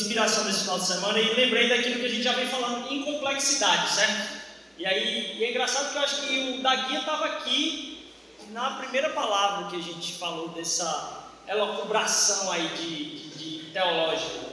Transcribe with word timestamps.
inspiração 0.00 0.44
nesse 0.44 0.60
final 0.60 0.78
de 0.78 0.86
semana 0.86 1.18
e 1.18 1.34
lembrei 1.34 1.68
daquilo 1.68 2.00
que 2.00 2.06
a 2.06 2.08
gente 2.08 2.22
já 2.22 2.32
vem 2.32 2.48
falando 2.48 2.90
em 2.92 3.02
complexidade, 3.02 3.94
certo? 3.94 4.38
E 4.78 4.86
aí, 4.86 5.38
e 5.38 5.44
é 5.44 5.50
engraçado 5.50 5.90
que 5.92 5.98
eu 5.98 6.02
acho 6.02 6.22
que 6.22 6.58
o 6.58 6.62
Daguinha 6.62 7.00
estava 7.00 7.24
aqui 7.26 8.12
na 8.50 8.70
primeira 8.72 9.10
palavra 9.10 9.70
que 9.70 9.76
a 9.76 9.82
gente 9.82 10.12
falou 10.14 10.48
dessa 10.48 11.26
elocubração 11.46 12.52
aí 12.52 12.68
de, 12.68 13.28
de, 13.30 13.58
de 13.58 13.70
teológica. 13.72 14.48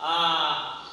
A, 0.00 0.86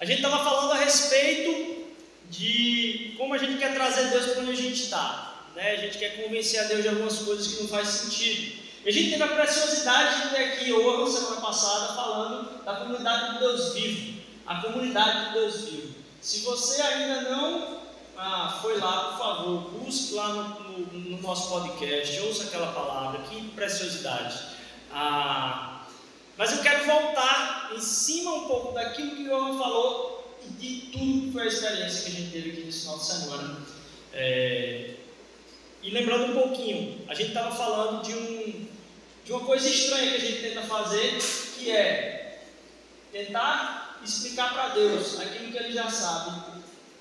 a 0.00 0.04
gente 0.04 0.22
estava 0.22 0.42
falando 0.42 0.72
a 0.72 0.76
respeito 0.76 1.84
de 2.30 3.14
como 3.18 3.34
a 3.34 3.38
gente 3.38 3.58
quer 3.58 3.74
trazer 3.74 4.08
Deus 4.10 4.32
para 4.32 4.42
onde 4.42 4.52
a 4.52 4.56
gente 4.56 4.82
está. 4.82 5.34
Né? 5.54 5.72
A 5.72 5.76
gente 5.76 5.98
quer 5.98 6.22
convencer 6.22 6.60
a 6.60 6.64
Deus 6.64 6.82
de 6.82 6.88
algumas 6.88 7.18
coisas 7.18 7.46
que 7.46 7.62
não 7.62 7.68
faz 7.68 7.88
sentido. 7.88 8.63
E 8.84 8.88
a 8.88 8.92
gente 8.92 9.10
teve 9.10 9.22
a 9.22 9.28
preciosidade 9.28 10.22
de 10.22 10.34
ter 10.34 10.44
aqui, 10.44 10.72
ou 10.72 11.06
semana 11.06 11.40
passada, 11.40 11.94
falando 11.94 12.62
da 12.64 12.76
comunidade 12.76 13.32
de 13.32 13.38
Deus 13.38 13.72
vivo. 13.72 14.20
A 14.46 14.60
comunidade 14.60 15.28
de 15.28 15.32
Deus 15.32 15.60
vivo. 15.62 15.94
Se 16.20 16.40
você 16.40 16.82
ainda 16.82 17.30
não 17.30 17.80
ah, 18.16 18.58
foi 18.60 18.78
lá, 18.78 19.10
por 19.10 19.18
favor, 19.18 19.70
busque 19.70 20.14
lá 20.14 20.28
no, 20.28 20.78
no, 20.78 21.00
no, 21.00 21.22
nosso 21.22 21.48
podcast, 21.48 22.20
ouça 22.20 22.44
aquela 22.44 22.72
palavra, 22.72 23.20
que 23.22 23.48
preciosidade. 23.48 24.38
Ah, 24.92 25.86
mas 26.36 26.52
eu 26.52 26.62
quero 26.62 26.84
voltar 26.84 27.72
em 27.74 27.80
cima 27.80 28.32
um 28.34 28.46
pouco 28.46 28.72
daquilo 28.72 29.16
que 29.16 29.22
o 29.22 29.30
Johan 29.30 29.58
falou 29.58 30.36
e 30.44 30.52
de 30.52 30.80
tudo 30.92 31.26
que 31.26 31.30
foi 31.32 31.42
a 31.42 31.46
experiência 31.46 32.02
que 32.02 32.16
a 32.16 32.20
gente 32.20 32.30
teve 32.32 32.50
aqui 32.50 32.60
nesse 32.64 32.80
final 32.80 32.98
de 32.98 33.04
semana. 33.06 33.56
É, 34.12 34.94
e 35.82 35.90
lembrando 35.90 36.32
um 36.32 36.34
pouquinho, 36.34 37.04
a 37.08 37.14
gente 37.14 37.28
estava 37.28 37.54
falando 37.54 38.02
de, 38.02 38.14
um, 38.14 38.66
de 39.24 39.32
uma 39.32 39.40
coisa 39.40 39.68
estranha 39.68 40.10
que 40.10 40.16
a 40.16 40.20
gente 40.20 40.42
tenta 40.42 40.62
fazer, 40.62 41.18
que 41.56 41.70
é 41.70 42.42
tentar 43.10 44.00
explicar 44.04 44.52
para 44.52 44.68
Deus 44.68 45.18
aquilo 45.18 45.50
que 45.50 45.56
Ele 45.56 45.72
já 45.72 45.88
sabe, 45.88 46.42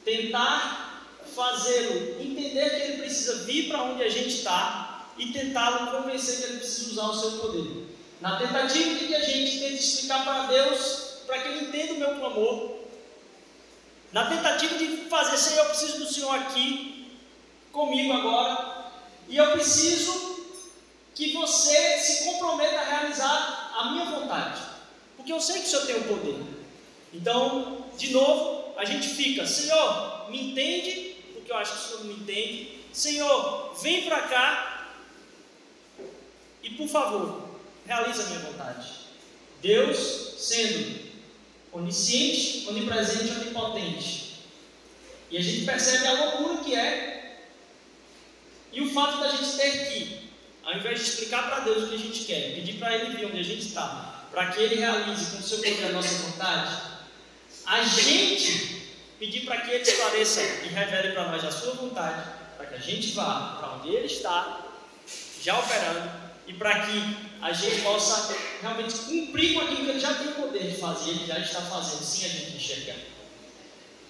tentar 0.05 1.09
fazê-lo 1.35 2.21
entender 2.21 2.69
que 2.69 2.81
Ele 2.81 2.97
precisa 3.02 3.43
vir 3.43 3.67
para 3.67 3.83
onde 3.83 4.03
a 4.03 4.09
gente 4.09 4.30
está 4.30 5.09
e 5.17 5.33
tentá-lo 5.33 5.91
convencer 5.91 6.38
que 6.38 6.43
Ele 6.43 6.59
precisa 6.59 6.91
usar 6.91 7.05
o 7.07 7.19
seu 7.19 7.31
poder. 7.39 7.88
Na 8.21 8.37
tentativa 8.37 8.95
de 8.95 9.08
que 9.08 9.15
a 9.15 9.21
gente 9.21 9.59
tente 9.59 9.83
explicar 9.83 10.23
para 10.23 10.45
Deus, 10.47 11.17
para 11.25 11.39
que 11.39 11.47
Ele 11.49 11.65
entenda 11.65 11.93
o 11.93 11.97
meu 11.97 12.15
clamor, 12.15 12.83
na 14.13 14.30
tentativa 14.30 14.77
de 14.77 15.09
fazer, 15.09 15.37
Senhor, 15.37 15.63
eu 15.63 15.69
preciso 15.69 15.97
do 15.97 16.13
Senhor 16.13 16.33
aqui, 16.35 17.17
comigo 17.71 18.13
agora, 18.13 18.91
e 19.27 19.35
eu 19.35 19.52
preciso 19.52 20.33
que 21.16 21.33
você 21.33 22.00
se 22.00 22.25
comprometa 22.25 22.80
a 22.80 22.83
realizar 22.83 23.72
a 23.75 23.92
minha 23.92 24.06
vontade, 24.06 24.61
porque 25.16 25.31
eu 25.31 25.39
sei 25.39 25.61
que 25.61 25.67
o 25.67 25.70
Senhor 25.70 25.86
tem 25.86 25.95
o 25.97 26.03
poder. 26.03 26.44
Então, 27.14 27.86
de 27.98 28.11
novo, 28.11 28.73
a 28.77 28.86
gente 28.86 29.08
fica, 29.08 29.45
Senhor, 29.45 30.30
me 30.30 30.52
entende, 30.52 31.15
porque 31.33 31.52
eu 31.52 31.58
acho 31.58 31.73
que 31.73 31.77
o 31.77 31.87
Senhor 31.87 32.05
me 32.05 32.14
entende. 32.15 32.80
Senhor, 32.92 33.73
vem 33.82 34.05
para 34.05 34.21
cá 34.23 34.89
e, 36.61 36.71
por 36.71 36.87
favor, 36.87 37.49
realiza 37.86 38.23
a 38.23 38.26
minha 38.27 38.39
vontade. 38.39 38.87
Deus 39.61 40.36
sendo 40.37 41.04
onisciente, 41.71 42.67
onipresente, 42.67 43.32
onipotente. 43.32 44.33
E 45.30 45.37
a 45.37 45.42
gente 45.42 45.66
percebe 45.66 46.08
a 46.08 46.14
loucura 46.14 46.64
que 46.64 46.76
é 46.76 47.14
e 48.71 48.82
o 48.82 48.92
fato 48.92 49.20
da 49.20 49.30
gente 49.30 49.55
ter 49.55 49.92
que, 49.92 50.23
ao 50.63 50.73
invés 50.73 50.99
de 50.99 51.05
explicar 51.05 51.49
para 51.49 51.59
Deus 51.59 51.83
o 51.83 51.87
que 51.89 51.95
a 51.95 51.99
gente 51.99 52.25
quer, 52.25 52.55
pedir 52.55 52.73
para 52.73 52.95
Ele 52.95 53.15
vir 53.15 53.25
onde 53.25 53.39
a 53.39 53.43
gente 53.43 53.67
está, 53.67 54.25
para 54.31 54.47
que 54.47 54.61
Ele 54.61 54.75
realize 54.75 55.31
com 55.31 55.37
o 55.37 55.43
seu 55.43 55.57
poder 55.57 55.85
a 55.85 55.91
nossa 55.91 56.15
vontade, 56.23 56.81
a 57.65 57.83
gente 57.83 58.91
pedir 59.19 59.45
para 59.45 59.61
que 59.61 59.71
Ele 59.71 59.83
esclareça 59.83 60.41
e 60.41 60.67
revele 60.67 61.13
para 61.13 61.27
nós 61.29 61.43
a 61.43 61.51
sua 61.51 61.73
vontade, 61.73 62.23
para 62.57 62.65
que 62.65 62.75
a 62.75 62.79
gente 62.79 63.11
vá 63.11 63.57
para 63.59 63.73
onde 63.75 63.89
Ele 63.89 64.05
está, 64.05 64.65
já 65.41 65.59
operando, 65.59 66.23
e 66.45 66.53
para 66.53 66.85
que 66.85 67.17
a 67.41 67.53
gente 67.53 67.81
possa 67.81 68.35
realmente 68.61 68.95
cumprir 68.95 69.53
com 69.53 69.61
aquilo 69.61 69.85
que 69.85 69.89
Ele 69.91 69.99
já 69.99 70.13
tem 70.13 70.27
o 70.27 70.35
poder 70.35 70.71
de 70.71 70.77
fazer, 70.77 71.11
Ele 71.11 71.25
já 71.25 71.39
está 71.39 71.61
fazendo, 71.61 72.03
sem 72.03 72.25
a 72.25 72.30
gente 72.30 72.57
enxergar. 72.57 72.97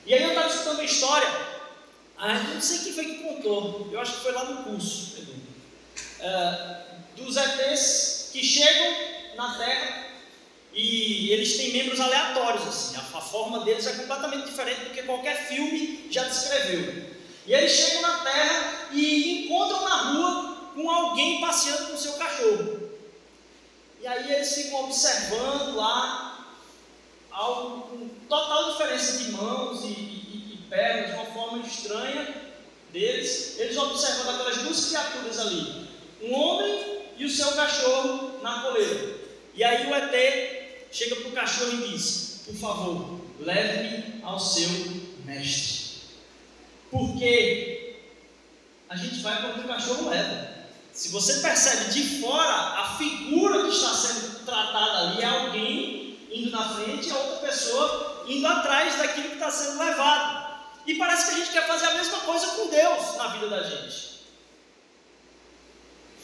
E 0.06 0.14
aí 0.14 0.24
eu 0.24 0.30
estava 0.30 0.48
escutando 0.48 0.76
uma 0.76 0.84
história 0.84 1.54
ah, 2.18 2.40
não 2.54 2.62
sei 2.62 2.80
quem 2.80 2.94
foi 2.94 3.06
que 3.06 3.24
contou, 3.24 3.90
eu 3.92 4.00
acho 4.00 4.14
que 4.14 4.22
foi 4.22 4.32
lá 4.32 4.46
no 4.46 4.64
curso, 4.64 5.18
Edu. 5.18 5.34
Uh, 6.24 6.84
dos 7.18 7.36
ETs 7.36 8.30
que 8.32 8.42
chegam 8.42 8.96
na 9.36 9.58
Terra 9.58 10.08
e 10.74 11.30
eles 11.32 11.58
têm 11.58 11.74
membros 11.74 12.00
aleatórios, 12.00 12.68
assim, 12.68 12.96
a, 12.96 13.18
a, 13.18 13.22
forma 13.22 13.64
deles 13.64 13.86
é 13.86 13.94
completamente 13.94 14.46
diferente 14.46 14.86
do 14.86 14.90
que 14.92 15.04
qualquer 15.04 15.48
filme 15.48 16.08
já 16.10 16.24
descreveu. 16.24 17.14
E 17.46 17.54
eles 17.54 17.72
chegam 17.72 18.02
na 18.02 18.20
Terra 18.20 18.90
e 18.92 19.46
encontram 19.46 19.84
na 19.84 19.96
rua 20.14 20.72
com 20.74 20.90
alguém 20.90 21.42
passeando 21.42 21.92
com 21.92 21.98
seu 21.98 22.14
cachorro. 22.14 22.90
E 24.02 24.08
aí 24.08 24.34
eles 24.34 24.54
ficam 24.54 24.86
observando 24.86 25.76
lá 25.76 26.48
algo 27.32 27.82
com 27.88 28.10
total 28.28 28.72
diferença 28.72 29.18
de 29.20 29.32
mãos 29.32 29.84
e, 29.84 30.60
pernas, 30.70 31.12
de 31.12 31.16
uma 31.16 31.26
forma 31.26 31.66
estranha 31.66 32.36
deles, 32.92 33.60
eles 33.60 33.78
observando 33.78 34.36
aquelas 34.36 34.58
duas 34.58 34.86
criaturas 34.86 35.40
ali, 35.40 35.88
um 36.24 36.34
homem 36.34 37.02
e 37.18 37.26
o 37.26 37.30
seu 37.30 37.52
cachorro 37.54 38.40
na 38.42 38.62
coleira. 38.62 39.18
E 39.54 39.64
aí 39.64 39.88
o 39.88 39.96
ET 39.96 40.88
chega 40.92 41.16
para 41.18 41.30
o 41.30 41.34
cachorro 41.34 41.72
e 41.74 41.90
diz: 41.90 42.42
Por 42.46 42.56
favor, 42.56 43.22
leve-me 43.40 44.24
ao 44.24 44.40
seu 44.40 44.70
mestre. 45.26 45.84
Porque 46.90 47.96
a 48.90 48.96
gente 48.96 49.20
vai 49.22 49.42
quando 49.42 49.66
o 49.66 49.68
cachorro 49.68 50.10
leva. 50.10 50.54
Se 50.92 51.10
você 51.10 51.40
percebe 51.40 51.92
de 51.92 52.22
fora, 52.22 52.82
a 52.82 52.96
figura 52.98 53.64
que 53.64 53.70
está 53.70 53.94
sendo 53.94 54.46
tratada 54.46 55.10
ali 55.10 55.22
é 55.22 55.26
alguém 55.26 56.20
indo 56.32 56.52
na 56.52 56.76
frente 56.76 57.08
e 57.08 57.12
a 57.12 57.16
outra 57.16 57.48
pessoa 57.48 58.24
indo 58.28 58.46
atrás 58.46 58.96
daquilo 58.98 59.30
que 59.30 59.34
está 59.34 59.50
sendo 59.50 59.80
levado. 59.80 60.54
E 60.86 60.96
parece 60.96 61.28
que 61.28 61.32
a 61.32 61.38
gente 61.40 61.52
quer 61.52 61.68
fazer 61.68 61.88
a 61.88 61.96
mesma 61.96 62.20
coisa 62.20 62.48
com 62.48 62.68
Deus 62.68 63.16
na 63.18 63.28
vida 63.30 63.50
da 63.50 63.64
gente. 63.64 64.13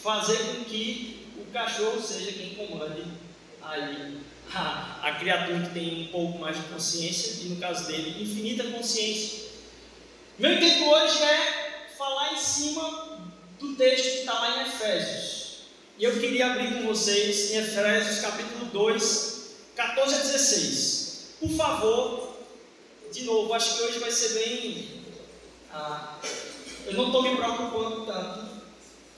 Fazer 0.01 0.37
com 0.37 0.63
que 0.63 1.27
o 1.37 1.51
cachorro 1.51 2.01
seja 2.01 2.31
quem 2.31 2.55
comande 2.55 3.03
aí 3.61 4.19
a, 4.53 4.99
a 5.03 5.15
criatura 5.15 5.59
que 5.59 5.73
tem 5.73 6.03
um 6.03 6.07
pouco 6.07 6.39
mais 6.39 6.57
de 6.57 6.63
consciência 6.63 7.43
e 7.43 7.49
no 7.49 7.57
caso 7.57 7.85
dele, 7.87 8.21
infinita 8.21 8.63
consciência. 8.71 9.49
Meu 10.37 10.53
intuito 10.53 10.85
hoje 10.85 11.21
é 11.21 11.87
falar 11.97 12.33
em 12.33 12.37
cima 12.37 13.19
do 13.59 13.75
texto 13.75 14.03
que 14.03 14.19
está 14.19 14.33
lá 14.33 14.57
em 14.57 14.67
Efésios. 14.67 15.39
E 15.97 16.03
eu 16.05 16.17
queria 16.17 16.51
abrir 16.51 16.75
com 16.75 16.87
vocês 16.87 17.51
em 17.51 17.57
Efésios 17.57 18.21
capítulo 18.21 18.65
2, 18.71 19.55
14 19.75 20.15
a 20.15 20.17
16. 20.17 21.35
Por 21.41 21.49
favor, 21.51 22.37
de 23.11 23.23
novo, 23.23 23.53
acho 23.53 23.75
que 23.75 23.83
hoje 23.83 23.99
vai 23.99 24.11
ser 24.11 24.29
bem. 24.39 25.03
Ah, 25.73 26.17
eu 26.85 26.93
não 26.93 27.07
estou 27.07 27.21
me 27.21 27.35
preocupando 27.35 28.05
tanto 28.05 28.48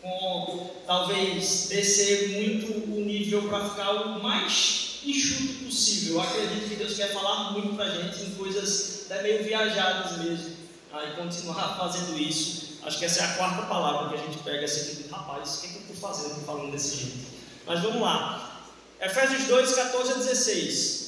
com 0.02 0.72
talvez 0.86 1.68
descer 1.70 2.30
muito 2.30 2.92
o 2.92 3.02
nível 3.02 3.48
para 3.48 3.70
ficar 3.70 3.92
o 3.92 4.24
mais 4.24 5.00
enxuto 5.06 5.66
possível. 5.66 6.16
Eu 6.16 6.22
acredito 6.22 6.70
que 6.70 6.76
Deus 6.76 6.96
quer 6.96 7.14
falar 7.14 7.52
muito 7.52 7.76
para 7.76 7.86
a 7.86 7.90
gente 7.90 8.24
em 8.24 8.36
coisas 8.36 9.06
até 9.06 9.22
meio 9.22 9.44
viajadas 9.44 10.18
mesmo. 10.18 10.62
E 10.94 11.16
continuar 11.16 11.78
fazendo 11.78 12.18
isso. 12.20 12.80
Acho 12.84 13.00
que 13.00 13.06
essa 13.06 13.22
é 13.22 13.26
a 13.26 13.34
quarta 13.36 13.62
palavra 13.68 14.10
que 14.10 14.16
a 14.16 14.26
gente 14.26 14.40
pega 14.40 14.66
assim, 14.66 15.04
de 15.04 15.10
rapaz, 15.10 15.58
o 15.58 15.62
que, 15.62 15.68
é 15.68 15.70
que 15.70 15.76
eu 15.76 15.82
estou 15.94 15.96
fazendo 15.96 16.46
falando 16.46 16.72
desse 16.72 16.98
jeito? 16.98 17.28
Mas 17.66 17.82
vamos 17.82 18.02
lá. 18.02 18.66
Efésios 19.00 19.46
2, 19.46 19.74
14 19.74 20.12
a 20.12 20.16
16 20.16 21.02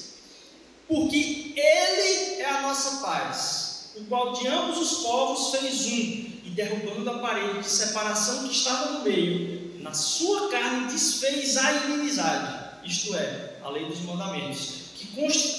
porque 0.88 1.54
Ele 1.56 2.42
é 2.42 2.50
a 2.50 2.62
nossa 2.62 2.98
paz, 3.06 3.92
o 3.96 4.04
qual 4.06 4.34
de 4.34 4.48
ambos 4.48 4.78
os 4.78 5.04
povos 5.04 5.58
fez 5.58 5.86
um, 5.88 6.23
derrubando 6.54 7.10
a 7.10 7.20
parede 7.20 7.60
de 7.60 7.70
separação 7.70 8.48
que 8.48 8.54
estava 8.54 8.94
no 8.94 9.04
meio, 9.04 9.80
na 9.80 9.94
sua 9.94 10.50
carne 10.50 10.92
desfez 10.92 11.58
a 11.58 11.72
inimizade, 11.86 12.72
isto 12.86 13.16
é, 13.16 13.58
a 13.64 13.70
lei 13.70 13.86
dos 13.86 14.00
mandamentos, 14.02 14.84
que 14.96 15.08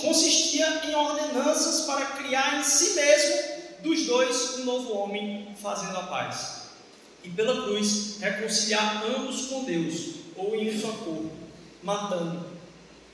consistia 0.01 0.87
em 0.87 0.95
ordenanças 0.95 1.85
para 1.87 2.07
criar 2.07 2.59
em 2.59 2.65
si 2.65 2.95
mesmo 2.95 3.55
dos 3.83 4.07
dois 4.07 4.59
um 4.59 4.65
novo 4.65 4.93
homem, 4.95 5.55
fazendo 5.61 5.97
a 5.99 6.05
paz. 6.05 6.65
E 7.23 7.29
pela 7.29 7.65
cruz 7.65 8.19
reconciliar 8.21 9.05
ambos 9.05 9.47
com 9.47 9.65
Deus, 9.65 10.15
ou 10.37 10.55
em 10.57 10.79
só 10.81 10.89
corpo, 10.89 11.31
matando 11.83 12.47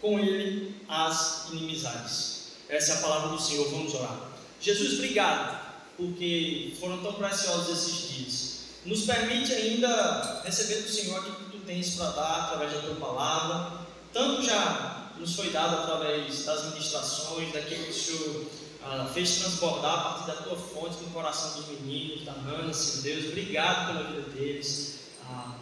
com 0.01 0.19
ele 0.19 0.75
as 0.89 1.49
inimizades. 1.53 2.53
Essa 2.69 2.93
é 2.93 2.95
a 2.97 3.01
palavra 3.01 3.29
do 3.31 3.41
Senhor, 3.41 3.69
vamos 3.71 3.95
orar. 3.95 4.31
Jesus, 4.61 4.95
obrigado, 4.95 5.60
porque 6.01 6.73
foram 6.81 7.03
tão 7.03 7.13
preciosos 7.13 7.69
esses 7.79 8.09
dias. 8.09 8.61
nos 8.87 9.03
permite 9.03 9.53
ainda 9.53 10.41
receber 10.43 10.81
do 10.81 10.89
Senhor 10.89 11.19
aquilo 11.19 11.37
que 11.37 11.59
tu 11.59 11.59
tens 11.59 11.95
para 11.97 12.11
dar 12.13 12.41
através 12.45 12.73
da 12.73 12.81
tua 12.81 12.95
palavra. 12.95 13.87
Tanto 14.11 14.43
já 14.43 15.11
nos 15.19 15.35
foi 15.35 15.51
dado 15.51 15.83
através 15.83 16.47
das 16.47 16.71
ministrações, 16.71 17.53
daquilo 17.53 17.85
que 17.85 17.91
o 17.91 17.95
Senhor 17.95 18.47
ah, 18.83 19.11
fez 19.13 19.37
transbordar 19.37 19.93
a 19.93 20.03
partir 20.05 20.27
da 20.29 20.43
tua 20.43 20.57
fonte 20.57 20.97
no 21.03 21.11
coração 21.11 21.61
dos 21.61 21.69
meninos, 21.69 22.25
da 22.25 22.33
Ana, 22.33 22.73
Senhor 22.73 23.03
Deus. 23.03 23.27
Obrigado 23.27 23.93
pela 23.93 24.11
vida 24.11 24.31
deles. 24.31 25.01
Ah, 25.29 25.55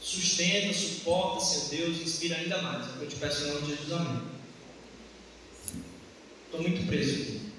sustenta, 0.00 0.72
suporta, 0.72 1.44
Senhor 1.44 1.68
Deus, 1.68 2.00
inspira 2.00 2.36
ainda 2.36 2.62
mais. 2.62 2.86
Eu 2.98 3.06
te 3.06 3.16
peço 3.16 3.44
em 3.44 3.48
nome 3.48 3.66
de 3.66 3.76
Jesus. 3.76 3.92
Amém. 3.92 4.22
Estou 6.46 6.62
muito 6.62 6.86
preso. 6.86 7.51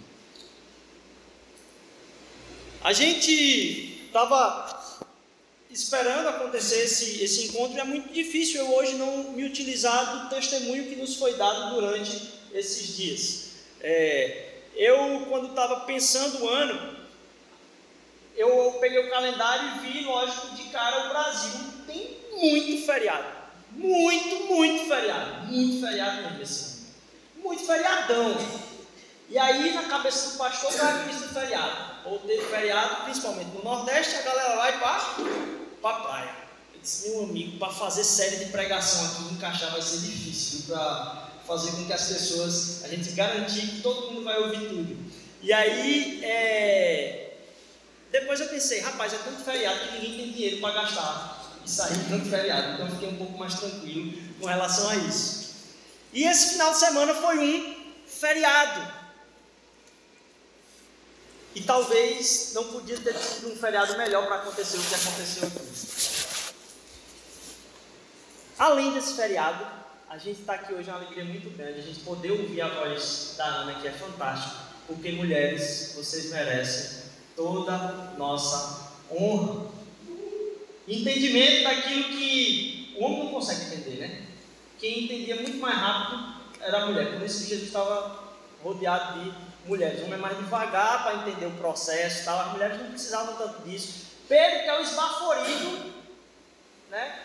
A 2.83 2.91
gente 2.91 4.05
estava 4.07 4.99
esperando 5.71 6.27
acontecer 6.27 6.83
esse, 6.83 7.23
esse 7.23 7.45
encontro 7.45 7.77
e 7.77 7.79
é 7.79 7.83
muito 7.85 8.11
difícil 8.11 8.59
eu 8.59 8.73
hoje 8.75 8.95
não 8.95 9.31
me 9.31 9.45
utilizar 9.45 10.23
do 10.23 10.29
testemunho 10.29 10.89
que 10.89 10.97
nos 10.97 11.15
foi 11.15 11.35
dado 11.35 11.75
durante 11.75 12.33
esses 12.53 12.97
dias. 12.97 13.51
É, 13.79 14.49
eu, 14.75 15.25
quando 15.29 15.47
estava 15.47 15.81
pensando 15.85 16.43
o 16.43 16.49
ano, 16.49 16.97
eu 18.35 18.77
peguei 18.81 18.99
o 18.99 19.09
calendário 19.09 19.77
e 19.77 19.87
vi, 19.87 20.03
lógico, 20.03 20.53
de 20.53 20.63
cara 20.63 21.05
o 21.05 21.09
Brasil 21.09 21.61
tem 21.87 22.17
muito 22.33 22.85
feriado. 22.85 23.43
Muito, 23.71 24.35
muito 24.53 24.85
feriado. 24.89 25.45
Muito 25.45 25.79
feriado 25.79 26.21
mesmo 26.21 26.41
assim. 26.41 26.85
Muito 27.37 27.65
feriadão. 27.65 28.35
E 29.33 29.39
aí, 29.39 29.73
na 29.73 29.81
cabeça 29.85 30.29
do 30.29 30.37
pastor, 30.37 30.71
vai 30.73 31.05
vir 31.05 31.15
do 31.15 31.33
feriado. 31.33 31.95
Ou 32.05 32.19
teve 32.19 32.45
feriado, 32.45 33.03
principalmente 33.05 33.49
no 33.49 33.63
Nordeste, 33.63 34.17
a 34.17 34.21
galera 34.21 34.55
vai 34.57 34.79
para 34.79 35.89
a 35.89 35.93
praia. 36.01 36.35
Eu 36.71 36.79
disse, 36.79 37.09
meu 37.09 37.23
amigo, 37.23 37.57
para 37.57 37.73
fazer 37.73 38.03
série 38.03 38.35
de 38.35 38.51
pregação 38.51 39.03
aqui, 39.07 39.33
encaixar 39.33 39.71
vai 39.71 39.81
ser 39.81 40.01
difícil. 40.01 40.65
Para 40.67 41.29
fazer 41.47 41.71
com 41.71 41.83
que 41.83 41.93
as 41.93 42.03
pessoas, 42.03 42.83
a 42.83 42.89
gente 42.89 43.09
garantir 43.13 43.61
que 43.61 43.81
todo 43.81 44.11
mundo 44.11 44.23
vai 44.23 44.37
ouvir 44.37 44.69
tudo. 44.69 44.95
E 45.41 45.51
aí, 45.51 46.23
é... 46.23 47.33
depois 48.11 48.39
eu 48.39 48.49
pensei, 48.49 48.81
rapaz, 48.81 49.13
é 49.13 49.17
tanto 49.17 49.43
feriado 49.43 49.79
que 49.79 49.93
ninguém 49.93 50.15
tem 50.15 50.31
dinheiro 50.31 50.61
para 50.61 50.75
gastar 50.75 51.57
e 51.65 51.71
sair 51.71 51.97
de 51.97 52.07
tanto 52.07 52.29
feriado. 52.29 52.73
Então 52.73 52.85
eu 52.85 52.91
fiquei 52.91 53.09
um 53.09 53.17
pouco 53.17 53.35
mais 53.39 53.55
tranquilo 53.55 54.13
com 54.39 54.45
relação 54.45 54.91
a 54.91 54.95
isso. 54.95 55.55
E 56.13 56.23
esse 56.23 56.51
final 56.51 56.71
de 56.71 56.77
semana 56.77 57.15
foi 57.15 57.39
um 57.39 57.75
feriado. 58.05 59.02
E 61.55 61.61
talvez 61.61 62.51
não 62.53 62.65
podia 62.65 62.97
ter 62.97 63.13
sido 63.15 63.51
um 63.51 63.55
feriado 63.55 63.97
melhor 63.97 64.25
para 64.25 64.37
acontecer 64.37 64.77
o 64.77 64.81
que 64.81 64.95
aconteceu 64.95 65.47
aqui. 65.47 65.63
Além 68.57 68.93
desse 68.93 69.13
feriado, 69.15 69.65
a 70.09 70.17
gente 70.17 70.41
está 70.41 70.53
aqui 70.53 70.73
hoje 70.73 70.89
é 70.89 70.93
uma 70.93 71.01
alegria 71.01 71.25
muito 71.25 71.49
grande, 71.55 71.79
a 71.79 71.83
gente 71.83 71.99
poder 72.01 72.31
ouvir 72.31 72.61
a 72.61 72.67
voz 72.69 73.35
da 73.37 73.45
Ana, 73.45 73.81
que 73.81 73.87
é 73.87 73.91
fantástica, 73.91 74.55
porque 74.87 75.11
mulheres, 75.11 75.93
vocês 75.95 76.31
merecem 76.31 77.03
toda 77.35 78.13
nossa 78.17 78.91
honra. 79.11 79.71
Entendimento 80.87 81.63
daquilo 81.63 82.03
que 82.05 82.95
o 82.97 83.03
homem 83.03 83.23
não 83.25 83.31
consegue 83.31 83.65
entender, 83.65 83.97
né? 84.01 84.27
Quem 84.79 85.05
entendia 85.05 85.35
muito 85.37 85.57
mais 85.57 85.75
rápido 85.75 86.33
era 86.59 86.83
a 86.83 86.85
mulher, 86.87 87.13
por 87.13 87.25
isso 87.25 87.43
que 87.43 87.49
Jesus 87.49 87.67
estava 87.67 88.33
rodeado 88.63 89.19
de 89.19 89.33
mulheres. 89.65 90.01
O 90.01 90.05
homem 90.05 90.15
é 90.15 90.17
mais 90.17 90.37
devagar 90.37 91.03
para 91.03 91.15
entender 91.15 91.45
o 91.45 91.57
processo, 91.57 92.25
tal. 92.25 92.39
as 92.39 92.51
mulheres 92.51 92.77
não 92.77 92.89
precisavam 92.89 93.35
tanto 93.35 93.61
disso. 93.63 94.07
Pedro, 94.27 94.59
que 94.63 94.69
é 94.69 94.79
o 94.79 94.81
esbaforido, 94.81 95.93
né? 96.89 97.19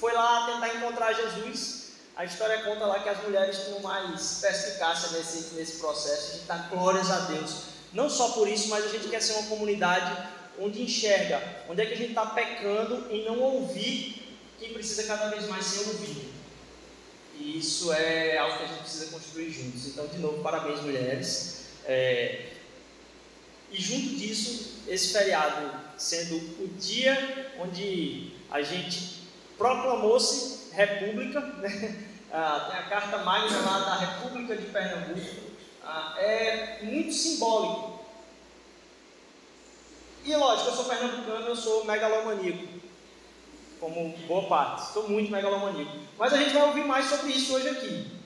foi 0.00 0.12
lá 0.14 0.46
tentar 0.46 0.74
encontrar 0.74 1.12
Jesus. 1.12 1.90
A 2.16 2.24
história 2.24 2.62
conta 2.62 2.86
lá 2.86 2.98
que 3.00 3.08
as 3.08 3.22
mulheres 3.22 3.64
tinham 3.64 3.80
mais 3.80 4.38
perspicácia 4.40 5.16
nesse, 5.16 5.54
nesse 5.54 5.78
processo. 5.78 6.30
A 6.30 6.34
gente 6.34 6.46
dá 6.46 6.56
glórias 6.70 7.10
a 7.10 7.20
Deus. 7.20 7.64
Não 7.92 8.08
só 8.08 8.30
por 8.30 8.48
isso, 8.48 8.68
mas 8.68 8.84
a 8.84 8.88
gente 8.88 9.08
quer 9.08 9.20
ser 9.20 9.34
uma 9.34 9.48
comunidade 9.48 10.28
onde 10.58 10.82
enxerga 10.82 11.42
onde 11.68 11.80
é 11.80 11.86
que 11.86 11.94
a 11.94 11.96
gente 11.96 12.10
está 12.10 12.26
pecando 12.26 13.06
em 13.10 13.24
não 13.24 13.38
ouvir 13.40 14.38
quem 14.58 14.72
precisa 14.72 15.04
cada 15.04 15.28
vez 15.28 15.46
mais 15.48 15.64
ser 15.64 15.88
ouvido. 15.88 16.39
E 17.40 17.58
isso 17.58 17.90
é 17.90 18.36
algo 18.36 18.58
que 18.58 18.64
a 18.64 18.66
gente 18.66 18.80
precisa 18.80 19.06
construir 19.06 19.50
juntos. 19.50 19.86
Então, 19.86 20.06
de 20.06 20.18
novo, 20.18 20.42
parabéns, 20.42 20.82
mulheres. 20.82 21.64
É... 21.86 22.50
E 23.72 23.80
junto 23.80 24.16
disso, 24.16 24.82
esse 24.86 25.12
feriado 25.12 25.72
sendo 25.96 26.36
o 26.36 26.68
dia 26.78 27.52
onde 27.58 28.32
a 28.50 28.60
gente 28.60 29.22
proclamou-se 29.56 30.74
república, 30.74 31.40
né? 31.40 32.06
ah, 32.30 32.68
tem 32.70 32.78
a 32.78 32.88
carta 32.88 33.18
magna 33.18 33.58
lá 33.60 33.78
da 33.78 33.96
República 33.96 34.56
de 34.56 34.66
Pernambuco, 34.66 35.50
ah, 35.82 36.14
é 36.18 36.80
muito 36.82 37.12
simbólico. 37.12 38.00
E 40.24 40.36
lógico, 40.36 40.70
eu 40.70 40.74
sou 40.74 40.84
pernambucano, 40.84 41.46
eu 41.46 41.56
sou 41.56 41.84
megalomaníaco 41.84 42.79
como 43.80 44.16
boa 44.26 44.46
parte. 44.46 44.88
Estou 44.88 45.08
muito 45.08 45.32
megalomaníaco. 45.32 45.96
Mas 46.18 46.32
a 46.32 46.36
gente 46.36 46.52
vai 46.52 46.64
ouvir 46.64 46.84
mais 46.84 47.06
sobre 47.06 47.32
isso 47.32 47.54
hoje 47.54 47.68
aqui. 47.68 48.20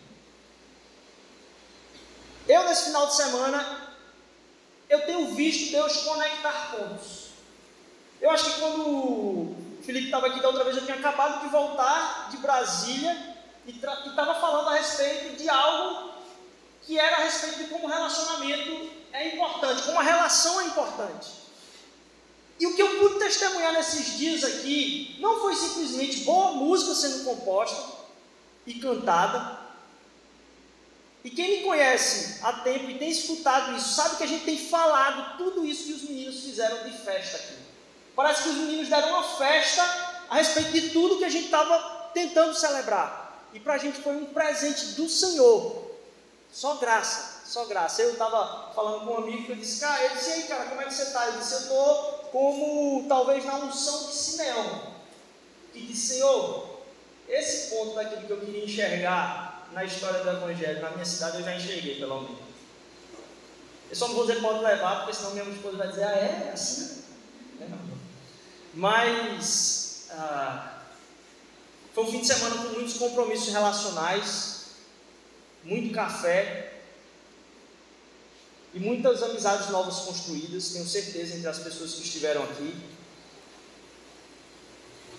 Eu, 2.46 2.64
nesse 2.64 2.86
final 2.86 3.06
de 3.06 3.16
semana, 3.16 3.88
eu 4.90 5.06
tenho 5.06 5.34
visto 5.34 5.70
Deus 5.72 5.98
conectar 5.98 6.72
pontos. 6.72 7.28
Eu 8.20 8.30
acho 8.30 8.44
que 8.44 8.60
quando 8.60 8.86
o 8.86 9.82
Felipe 9.82 10.06
estava 10.06 10.26
aqui 10.26 10.40
da 10.40 10.48
outra 10.48 10.64
vez, 10.64 10.76
eu 10.76 10.84
tinha 10.84 10.96
acabado 10.96 11.42
de 11.42 11.48
voltar 11.48 12.28
de 12.30 12.36
Brasília 12.38 13.36
e 13.66 13.70
estava 13.70 14.34
falando 14.34 14.68
a 14.68 14.74
respeito 14.74 15.36
de 15.36 15.48
algo 15.48 16.12
que 16.82 16.98
era 16.98 17.16
a 17.16 17.20
respeito 17.20 17.58
de 17.58 17.64
como 17.64 17.86
relacionamento 17.86 18.90
é 19.12 19.34
importante, 19.34 19.82
como 19.82 19.98
a 19.98 20.02
relação 20.02 20.60
é 20.60 20.64
importante. 20.64 21.43
E 22.58 22.66
o 22.66 22.74
que 22.74 22.82
eu 22.82 22.98
pude 22.98 23.18
testemunhar 23.18 23.72
nesses 23.72 24.16
dias 24.16 24.44
aqui 24.44 25.16
não 25.18 25.40
foi 25.40 25.54
simplesmente 25.56 26.18
boa 26.18 26.52
música 26.52 26.94
sendo 26.94 27.24
composta 27.24 27.94
e 28.66 28.74
cantada. 28.74 29.58
E 31.24 31.30
quem 31.30 31.58
me 31.58 31.64
conhece 31.64 32.38
há 32.42 32.52
tempo 32.52 32.90
e 32.90 32.98
tem 32.98 33.10
escutado 33.10 33.74
isso, 33.76 33.94
sabe 33.94 34.16
que 34.16 34.24
a 34.24 34.26
gente 34.26 34.44
tem 34.44 34.58
falado 34.58 35.38
tudo 35.38 35.64
isso 35.64 35.84
que 35.84 35.92
os 35.94 36.02
meninos 36.02 36.40
fizeram 36.40 36.84
de 36.84 36.96
festa 36.98 37.38
aqui. 37.38 37.56
Parece 38.14 38.42
que 38.44 38.48
os 38.50 38.56
meninos 38.56 38.88
deram 38.88 39.08
uma 39.08 39.22
festa 39.22 39.82
a 40.28 40.36
respeito 40.36 40.72
de 40.72 40.90
tudo 40.90 41.18
que 41.18 41.24
a 41.24 41.30
gente 41.30 41.46
estava 41.46 42.10
tentando 42.12 42.54
celebrar. 42.54 43.48
E 43.52 43.58
para 43.58 43.74
a 43.74 43.78
gente 43.78 44.00
foi 44.00 44.14
um 44.16 44.26
presente 44.26 44.86
do 44.92 45.08
Senhor. 45.08 45.84
Só 46.52 46.74
graça, 46.76 47.42
só 47.46 47.64
graça. 47.64 48.02
Eu 48.02 48.12
estava 48.12 48.72
falando 48.74 49.04
com 49.04 49.14
um 49.14 49.18
amigo 49.18 49.44
que 49.44 49.50
eu 49.50 49.56
disse, 49.56 49.80
cara, 49.80 50.04
ele 50.04 50.14
disse, 50.14 50.30
aí, 50.30 50.42
cara, 50.44 50.66
como 50.66 50.80
é 50.82 50.84
que 50.84 50.94
você 50.94 51.02
está? 51.02 51.26
Ele 51.26 51.38
disse, 51.38 51.54
eu 51.54 51.60
estou 51.60 52.13
como 52.34 53.06
talvez 53.08 53.44
na 53.44 53.58
unção 53.58 54.08
de 54.08 54.12
Simeão, 54.12 54.92
que 55.72 55.86
disse, 55.86 56.14
Senhor, 56.14 56.80
esse 57.28 57.70
ponto 57.70 57.94
daquilo 57.94 58.22
que 58.22 58.30
eu 58.32 58.40
queria 58.40 58.64
enxergar 58.64 59.68
na 59.70 59.84
história 59.84 60.18
do 60.24 60.30
Evangelho, 60.30 60.82
na 60.82 60.90
minha 60.90 61.04
cidade, 61.04 61.36
eu 61.36 61.44
já 61.44 61.54
enxerguei, 61.54 61.94
pelo 61.94 62.22
menos. 62.22 62.38
Eu 63.88 63.94
só 63.94 64.08
não 64.08 64.16
vou 64.16 64.26
dizer 64.26 64.40
pode 64.40 64.64
levar, 64.64 65.04
porque 65.04 65.14
senão 65.14 65.30
minha 65.30 65.48
esposa 65.48 65.76
vai 65.76 65.86
dizer, 65.86 66.02
ah, 66.02 66.16
é? 66.16 66.48
é 66.48 66.50
assim? 66.52 67.04
É, 67.60 67.68
Mas 68.74 70.08
ah, 70.10 70.78
foi 71.94 72.02
um 72.02 72.10
fim 72.10 72.20
de 72.20 72.26
semana 72.26 72.56
com 72.56 72.70
muitos 72.70 72.94
compromissos 72.94 73.52
relacionais, 73.52 74.64
muito 75.62 75.94
café, 75.94 76.73
e 78.74 78.80
muitas 78.80 79.22
amizades 79.22 79.70
novas 79.70 80.00
construídas, 80.00 80.70
tenho 80.70 80.84
certeza, 80.84 81.36
entre 81.36 81.48
as 81.48 81.60
pessoas 81.60 81.94
que 81.94 82.02
estiveram 82.02 82.42
aqui. 82.42 82.74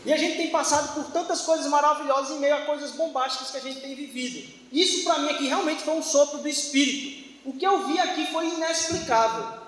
E 0.06 0.12
a 0.14 0.18
gente 0.18 0.36
tem 0.36 0.52
passado 0.52 0.94
por 0.94 1.12
tantas 1.12 1.42
coisas 1.42 1.66
maravilhosas 1.68 2.36
em 2.36 2.40
meio 2.40 2.56
a 2.56 2.66
coisas 2.66 2.92
bombásticas 2.92 3.50
que 3.52 3.58
a 3.58 3.62
gente 3.62 3.80
tem 3.80 3.96
vivido. 3.96 4.54
Isso 4.72 5.06
para 5.06 5.20
mim 5.20 5.30
aqui 5.30 5.48
realmente 5.48 5.84
foi 5.84 5.96
um 5.96 6.04
sopro 6.04 6.40
do 6.40 6.48
Espírito. 6.48 7.26
O 7.46 7.54
que 7.54 7.66
eu 7.66 7.88
vi 7.88 7.98
aqui 7.98 8.28
foi 8.28 8.50
inexplicável. 8.50 9.62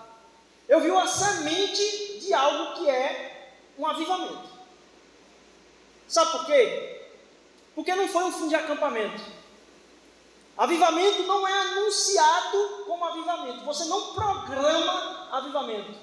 Eu 0.68 0.82
vi 0.82 0.92
uma 0.92 1.08
semente 1.08 2.20
de 2.20 2.34
algo 2.34 2.76
que 2.76 2.90
é 2.90 3.56
um 3.80 3.88
avivamento. 3.88 4.50
Sabe 6.08 6.32
por 6.32 6.46
quê? 6.46 7.08
Porque 7.74 7.96
não 7.96 8.08
foi 8.08 8.26
um 8.26 8.32
fim 8.32 8.50
de 8.50 8.56
acampamento. 8.56 9.37
Avivamento 10.58 11.24
não 11.24 11.48
é 11.48 11.54
anunciado 11.54 12.84
como 12.88 13.06
avivamento. 13.06 13.64
Você 13.66 13.86
não 13.86 14.14
programa 14.14 15.28
avivamento. 15.32 15.94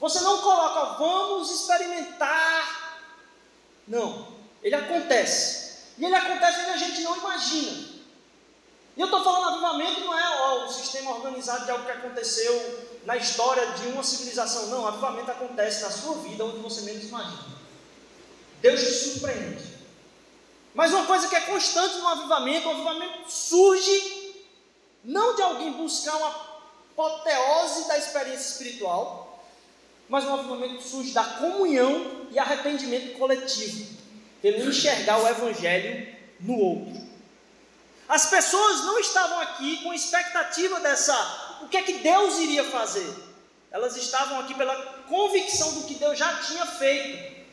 Você 0.00 0.20
não 0.20 0.38
coloca, 0.38 0.98
vamos 0.98 1.50
experimentar. 1.50 2.98
Não. 3.86 4.26
Ele 4.62 4.74
acontece. 4.74 5.84
E 5.96 6.04
ele 6.04 6.14
acontece 6.14 6.60
onde 6.60 6.70
a 6.70 6.76
gente 6.76 7.02
não 7.02 7.16
imagina. 7.16 7.94
E 8.96 9.00
eu 9.00 9.06
estou 9.06 9.22
falando 9.22 9.54
avivamento 9.54 10.00
não 10.00 10.18
é 10.18 10.40
ó, 10.40 10.64
o 10.64 10.72
sistema 10.72 11.12
organizado 11.12 11.64
de 11.64 11.70
algo 11.70 11.84
que 11.84 11.90
aconteceu 11.92 12.96
na 13.04 13.16
história 13.16 13.64
de 13.72 13.88
uma 13.88 14.02
civilização. 14.02 14.66
Não, 14.68 14.86
avivamento 14.86 15.30
acontece 15.30 15.82
na 15.82 15.90
sua 15.90 16.16
vida 16.16 16.44
onde 16.44 16.58
você 16.58 16.80
menos 16.82 17.04
imagina. 17.04 17.44
Deus 18.60 18.80
te 18.80 18.92
surpreende. 18.92 19.73
Mas 20.74 20.92
uma 20.92 21.06
coisa 21.06 21.28
que 21.28 21.36
é 21.36 21.40
constante 21.42 21.98
no 21.98 22.08
avivamento, 22.08 22.66
o 22.66 22.72
avivamento 22.72 23.30
surge 23.30 24.34
não 25.04 25.36
de 25.36 25.42
alguém 25.42 25.70
buscar 25.72 26.16
uma 26.16 26.28
apoteose 26.92 27.86
da 27.86 27.96
experiência 27.96 28.52
espiritual, 28.52 29.44
mas 30.08 30.24
um 30.24 30.34
avivamento 30.34 30.82
surge 30.82 31.12
da 31.12 31.24
comunhão 31.24 32.26
e 32.30 32.38
arrependimento 32.38 33.16
coletivo, 33.16 33.94
pelo 34.42 34.68
enxergar 34.68 35.18
o 35.18 35.28
evangelho 35.28 36.14
no 36.40 36.58
outro. 36.58 37.04
As 38.08 38.26
pessoas 38.26 38.84
não 38.84 38.98
estavam 38.98 39.38
aqui 39.40 39.82
com 39.82 39.94
expectativa 39.94 40.80
dessa, 40.80 41.58
o 41.62 41.68
que 41.68 41.76
é 41.76 41.82
que 41.82 41.94
Deus 41.98 42.38
iria 42.38 42.64
fazer? 42.64 43.14
Elas 43.70 43.96
estavam 43.96 44.40
aqui 44.40 44.54
pela 44.54 44.76
convicção 45.08 45.72
do 45.74 45.84
que 45.84 45.94
Deus 45.94 46.18
já 46.18 46.36
tinha 46.38 46.66
feito, 46.66 47.44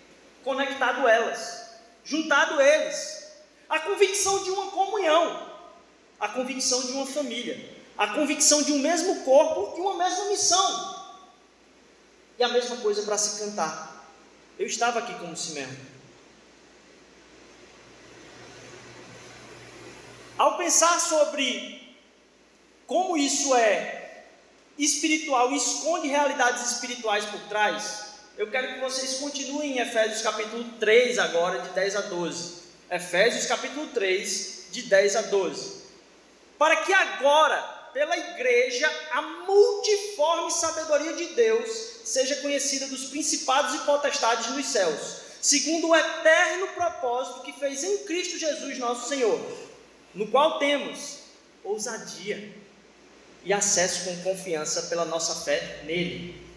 conectado 0.44 1.08
elas, 1.08 1.61
juntado 2.04 2.60
eles. 2.62 3.22
A 3.70 3.80
convicção 3.80 4.44
de 4.44 4.52
uma 4.52 4.72
comunhão, 4.72 5.50
a 6.20 6.28
convicção 6.28 6.82
de 6.84 6.92
uma 6.92 7.06
família, 7.06 7.78
a 7.98 8.08
convicção 8.08 8.62
de 8.64 8.74
um 8.74 8.80
mesmo 8.80 9.24
corpo 9.24 9.78
e 9.78 9.82
uma 9.82 9.96
mesma 9.96 10.26
missão. 10.26 11.02
E 12.38 12.44
a 12.44 12.50
mesma 12.50 12.78
coisa 12.78 13.04
para 13.04 13.18
se 13.18 13.40
cantar. 13.40 14.10
Eu 14.58 14.68
estava 14.68 15.00
aqui 15.00 15.14
como 15.20 15.38
Simeão. 15.38 15.72
Ao 20.38 20.58
pensar 20.58 21.00
sobre 21.00 21.96
como 22.88 23.16
isso 23.16 23.56
é 23.56 24.26
espiritual 24.78 25.52
e 25.52 25.58
esconde 25.58 26.08
realidades 26.08 26.72
espirituais 26.72 27.26
por 27.26 27.40
trás, 27.42 28.11
eu 28.42 28.50
quero 28.50 28.74
que 28.74 28.80
vocês 28.80 29.20
continuem 29.20 29.74
em 29.74 29.80
Efésios 29.82 30.24
capítulo 30.24 30.64
3 30.80 31.20
agora, 31.20 31.62
de 31.62 31.70
10 31.76 31.96
a 31.96 32.02
12. 32.02 32.54
Efésios 32.90 33.46
capítulo 33.46 33.86
3, 33.90 34.64
de 34.72 34.82
10 34.82 35.16
a 35.16 35.22
12. 35.22 35.74
Para 36.58 36.78
que 36.78 36.92
agora, 36.92 37.62
pela 37.94 38.18
igreja, 38.18 38.92
a 39.12 39.22
multiforme 39.22 40.50
sabedoria 40.50 41.14
de 41.14 41.36
Deus 41.36 41.70
seja 42.04 42.38
conhecida 42.38 42.88
dos 42.88 43.10
principados 43.10 43.76
e 43.76 43.86
potestades 43.86 44.48
nos 44.48 44.66
céus, 44.66 45.18
segundo 45.40 45.90
o 45.90 45.96
eterno 45.96 46.68
propósito 46.70 47.44
que 47.44 47.54
fez 47.54 47.84
em 47.84 48.00
Cristo 48.06 48.40
Jesus 48.40 48.80
nosso 48.80 49.08
Senhor 49.08 49.40
no 50.16 50.28
qual 50.30 50.58
temos 50.58 51.20
ousadia 51.64 52.52
e 53.46 53.54
acesso 53.54 54.06
com 54.06 54.24
confiança 54.24 54.82
pela 54.90 55.06
nossa 55.06 55.46
fé 55.46 55.84
nele. 55.84 56.51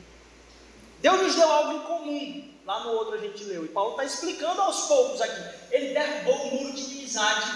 Deus 1.05 1.21
nos 1.21 1.35
deu 1.35 1.53
algo 1.53 1.73
em 1.75 1.81
comum. 1.81 2.55
Lá 2.65 2.81
no 2.81 2.93
outro 2.93 3.17
a 3.17 3.19
gente 3.19 3.45
leu. 3.45 3.67
E 3.67 3.69
Paulo 3.69 3.91
está 3.91 4.07
explicando 4.07 4.59
aos 4.63 4.87
poucos 4.87 5.21
aqui. 5.21 5.39
Ele 5.71 5.93
derrubou 5.93 6.35
o 6.35 6.55
muro 6.55 6.73
de 6.73 6.81
inimizade 6.81 7.53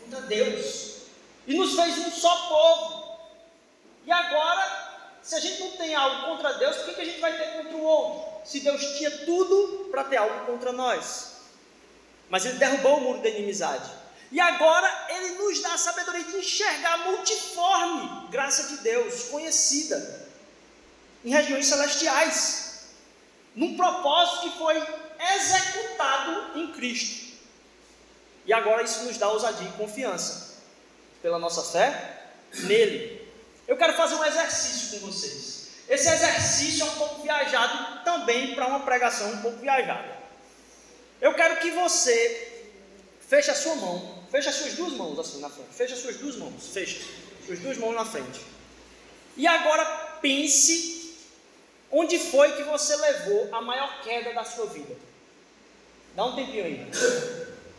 contra 0.00 0.22
Deus. 0.22 1.02
E 1.46 1.54
nos 1.54 1.74
fez 1.74 1.98
um 1.98 2.10
só 2.10 2.34
povo. 2.48 3.18
E 4.06 4.10
agora, 4.10 5.18
se 5.22 5.34
a 5.34 5.40
gente 5.40 5.60
não 5.60 5.72
tem 5.72 5.94
algo 5.94 6.24
contra 6.24 6.54
Deus, 6.54 6.76
por 6.76 6.86
que, 6.86 6.94
que 6.94 7.00
a 7.02 7.04
gente 7.04 7.20
vai 7.20 7.36
ter 7.36 7.52
contra 7.58 7.76
o 7.76 7.82
outro? 7.82 8.48
Se 8.50 8.60
Deus 8.60 8.96
tinha 8.96 9.10
tudo 9.26 9.90
para 9.90 10.04
ter 10.04 10.16
algo 10.16 10.46
contra 10.46 10.72
nós. 10.72 11.42
Mas 12.30 12.46
ele 12.46 12.56
derrubou 12.56 12.96
o 12.96 13.00
muro 13.02 13.20
da 13.20 13.28
inimizade. 13.28 13.90
E 14.32 14.40
agora 14.40 15.06
ele 15.10 15.34
nos 15.34 15.60
dá 15.60 15.74
a 15.74 15.78
sabedoria 15.78 16.24
de 16.24 16.38
enxergar 16.38 17.10
multiforme 17.10 18.30
graça 18.30 18.68
de 18.68 18.78
Deus, 18.78 19.24
conhecida 19.24 20.27
em 21.24 21.30
regiões 21.30 21.66
celestiais, 21.66 22.88
num 23.54 23.76
propósito 23.76 24.42
que 24.42 24.58
foi 24.58 24.76
executado 25.34 26.58
em 26.58 26.72
Cristo. 26.72 27.28
E 28.46 28.52
agora 28.52 28.82
isso 28.82 29.04
nos 29.04 29.18
dá 29.18 29.28
ousadia 29.28 29.68
e 29.68 29.72
confiança 29.72 30.56
pela 31.20 31.38
nossa 31.38 31.62
fé 31.62 32.30
nele. 32.62 33.28
Eu 33.66 33.76
quero 33.76 33.94
fazer 33.94 34.14
um 34.14 34.24
exercício 34.24 35.00
com 35.00 35.06
vocês. 35.06 35.68
Esse 35.88 36.08
exercício 36.08 36.86
é 36.86 36.90
um 36.90 36.94
pouco 36.96 37.22
viajado 37.22 38.04
também 38.04 38.54
para 38.54 38.66
uma 38.66 38.80
pregação 38.80 39.32
um 39.32 39.42
pouco 39.42 39.58
viajada. 39.58 40.16
Eu 41.20 41.34
quero 41.34 41.56
que 41.56 41.70
você 41.72 42.64
feche 43.20 43.50
a 43.50 43.54
sua 43.54 43.74
mão 43.74 44.18
Fecha 44.30 44.50
as 44.50 44.56
suas 44.56 44.74
duas 44.74 44.92
mãos 44.92 45.18
assim 45.18 45.40
na 45.40 45.48
frente. 45.48 45.70
Fecha 45.72 45.94
as 45.94 46.00
suas 46.00 46.16
duas 46.16 46.36
mãos. 46.36 46.68
Fecha. 46.72 47.00
Suas 47.46 47.58
duas 47.60 47.78
mãos 47.78 47.94
na 47.94 48.04
frente. 48.04 48.40
E 49.36 49.46
agora 49.46 49.84
pense 50.20 50.97
onde 51.90 52.18
foi 52.18 52.52
que 52.52 52.62
você 52.62 52.96
levou 52.96 53.48
a 53.52 53.60
maior 53.60 54.02
queda 54.02 54.32
da 54.32 54.44
sua 54.44 54.66
vida. 54.66 54.94
Dá 56.14 56.24
um 56.24 56.34
tempinho 56.34 56.64
aí. 56.64 56.86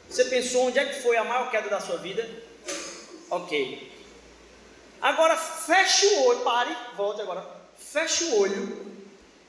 Você 0.09 0.25
pensou 0.25 0.67
onde 0.67 0.79
é 0.79 0.85
que 0.85 1.01
foi 1.01 1.17
a 1.17 1.23
maior 1.23 1.51
queda 1.51 1.69
da 1.69 1.79
sua 1.79 1.97
vida? 1.97 2.27
Ok. 3.29 3.91
Agora 5.01 5.37
feche 5.37 6.05
o 6.05 6.25
olho, 6.25 6.39
pare, 6.41 6.75
volte 6.95 7.21
agora. 7.21 7.45
Feche 7.77 8.25
o 8.25 8.39
olho 8.39 8.85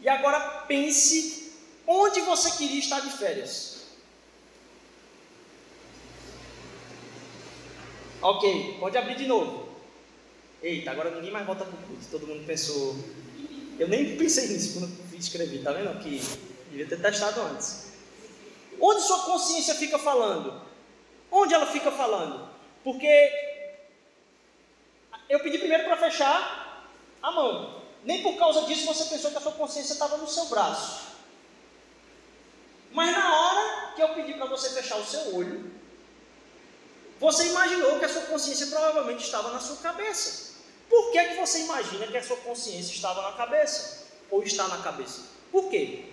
e 0.01 0.09
agora 0.09 0.41
pense 0.67 1.53
onde 1.87 2.21
você 2.21 2.51
queria 2.53 2.79
estar 2.79 3.01
de 3.01 3.11
férias. 3.11 3.81
Ok, 8.23 8.77
pode 8.79 8.99
abrir 8.99 9.17
de 9.17 9.27
novo. 9.27 9.69
Eita, 10.63 10.91
agora 10.91 11.11
ninguém 11.11 11.31
mais 11.31 11.47
volta 11.47 11.65
para 11.65 11.75
o 11.75 11.83
culto. 11.83 12.05
Todo 12.11 12.27
mundo 12.27 12.47
pensou. 12.47 12.97
Eu 13.81 13.89
nem 13.89 14.15
pensei 14.19 14.49
nisso 14.49 14.79
quando 14.79 15.17
escrevi, 15.19 15.61
tá 15.61 15.73
vendo? 15.73 15.99
Que 16.01 16.21
devia 16.69 16.87
ter 16.87 17.01
testado 17.01 17.41
antes. 17.41 17.93
Onde 18.79 19.01
sua 19.01 19.21
consciência 19.21 19.75
fica 19.75 19.99
falando? 19.99 20.61
Onde 21.31 21.55
ela 21.55 21.65
fica 21.65 21.91
falando? 21.91 22.47
Porque 22.85 23.09
eu 25.31 25.41
pedi 25.41 25.57
primeiro 25.57 25.85
para 25.85 25.97
fechar 25.97 26.93
a 27.23 27.31
mão. 27.33 27.81
Nem 28.05 28.23
por 28.23 28.37
causa 28.37 28.67
disso 28.67 28.85
você 28.85 29.05
pensou 29.07 29.31
que 29.31 29.39
a 29.39 29.41
sua 29.41 29.53
consciência 29.53 29.95
estava 29.95 30.19
no 30.19 30.29
seu 30.29 30.45
braço. 30.47 31.01
Mas 32.93 33.13
na 33.13 33.35
hora 33.35 33.95
que 33.97 34.03
eu 34.03 34.11
pedi 34.11 34.35
para 34.35 34.45
você 34.45 34.69
fechar 34.71 34.97
o 34.97 35.07
seu 35.07 35.35
olho, 35.35 35.73
você 37.19 37.49
imaginou 37.49 37.99
que 37.99 38.05
a 38.05 38.09
sua 38.11 38.23
consciência 38.23 38.67
provavelmente 38.67 39.25
estava 39.25 39.51
na 39.51 39.59
sua 39.59 39.77
cabeça. 39.77 40.50
Por 40.91 41.13
que, 41.13 41.25
que 41.25 41.37
você 41.37 41.61
imagina 41.61 42.09
que 42.09 42.17
a 42.17 42.23
sua 42.23 42.37
consciência 42.39 42.93
estava 42.93 43.23
na 43.23 43.33
cabeça? 43.37 44.09
Ou 44.29 44.43
está 44.43 44.67
na 44.67 44.79
cabeça? 44.79 45.23
Por 45.53 45.71
quê? 45.71 46.05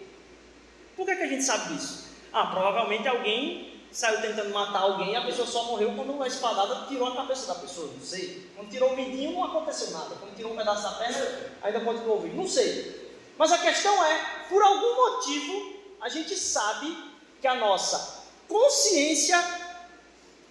Por 0.95 1.05
que, 1.05 1.15
que 1.15 1.23
a 1.23 1.27
gente 1.27 1.43
sabe 1.43 1.73
disso? 1.73 2.05
Ah, 2.31 2.45
provavelmente 2.47 3.07
alguém 3.07 3.81
saiu 3.91 4.21
tentando 4.21 4.51
matar 4.51 4.81
alguém 4.81 5.13
e 5.13 5.15
a 5.15 5.25
pessoa 5.25 5.47
só 5.47 5.63
morreu 5.63 5.93
quando 5.95 6.11
uma 6.11 6.27
espadada 6.27 6.85
tirou 6.87 7.07
a 7.07 7.15
cabeça 7.15 7.47
da 7.47 7.55
pessoa. 7.55 7.91
Não 7.91 8.05
sei. 8.05 8.47
Quando 8.55 8.69
tirou 8.69 8.93
o 8.93 8.95
vidinho 8.95 9.31
não 9.31 9.45
aconteceu 9.45 9.89
nada. 9.89 10.15
Quando 10.15 10.35
tirou 10.35 10.53
um 10.53 10.57
pedaço 10.57 10.83
da 10.83 10.91
perna, 10.91 11.51
ainda 11.63 11.79
continuou 11.79 12.17
ouvindo. 12.17 12.35
Não 12.35 12.47
sei. 12.47 13.11
Mas 13.35 13.51
a 13.51 13.57
questão 13.57 14.03
é, 14.05 14.45
por 14.47 14.61
algum 14.61 14.95
motivo, 14.95 15.73
a 16.01 16.09
gente 16.09 16.35
sabe 16.35 16.95
que 17.41 17.47
a 17.47 17.55
nossa 17.55 18.25
consciência 18.47 19.37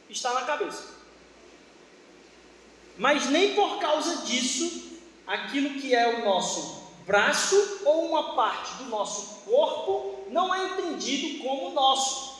está 0.09 0.35
na 0.35 0.43
cabeça. 0.43 0.96
Mas 2.97 3.27
nem 3.27 3.55
por 3.55 3.79
causa 3.79 4.25
disso, 4.25 4.99
aquilo 5.27 5.81
que 5.81 5.95
é 5.95 6.21
o 6.21 6.25
nosso 6.25 6.85
braço 7.07 7.81
ou 7.85 8.07
uma 8.07 8.35
parte 8.35 8.75
do 8.75 8.85
nosso 8.85 9.43
corpo 9.45 10.27
não 10.31 10.55
é 10.55 10.73
entendido 10.73 11.43
como 11.45 11.71
nosso. 11.71 12.37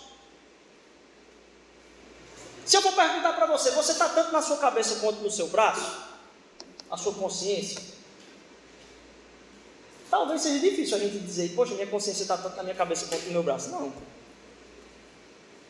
Se 2.65 2.77
eu 2.77 2.83
for 2.83 2.93
perguntar 2.93 3.35
para 3.35 3.47
você, 3.47 3.71
você 3.71 3.93
está 3.93 4.09
tanto 4.09 4.33
na 4.33 4.43
sua 4.43 4.57
cabeça 4.57 4.97
quanto 4.97 5.21
no 5.21 5.31
seu 5.31 5.47
braço? 5.49 6.05
A 6.91 6.97
sua 6.97 7.15
consciência? 7.15 7.81
Talvez 10.11 10.41
seja 10.41 10.59
difícil 10.59 10.97
a 10.97 11.01
gente 11.01 11.19
dizer, 11.19 11.55
poxa, 11.55 11.75
minha 11.75 11.87
consciência 11.87 12.23
está 12.23 12.37
tanto 12.37 12.57
na 12.57 12.63
minha 12.65 12.75
cabeça 12.75 13.07
quanto 13.07 13.25
no 13.27 13.33
meu 13.33 13.43
braço. 13.43 13.71
Não. 13.71 13.93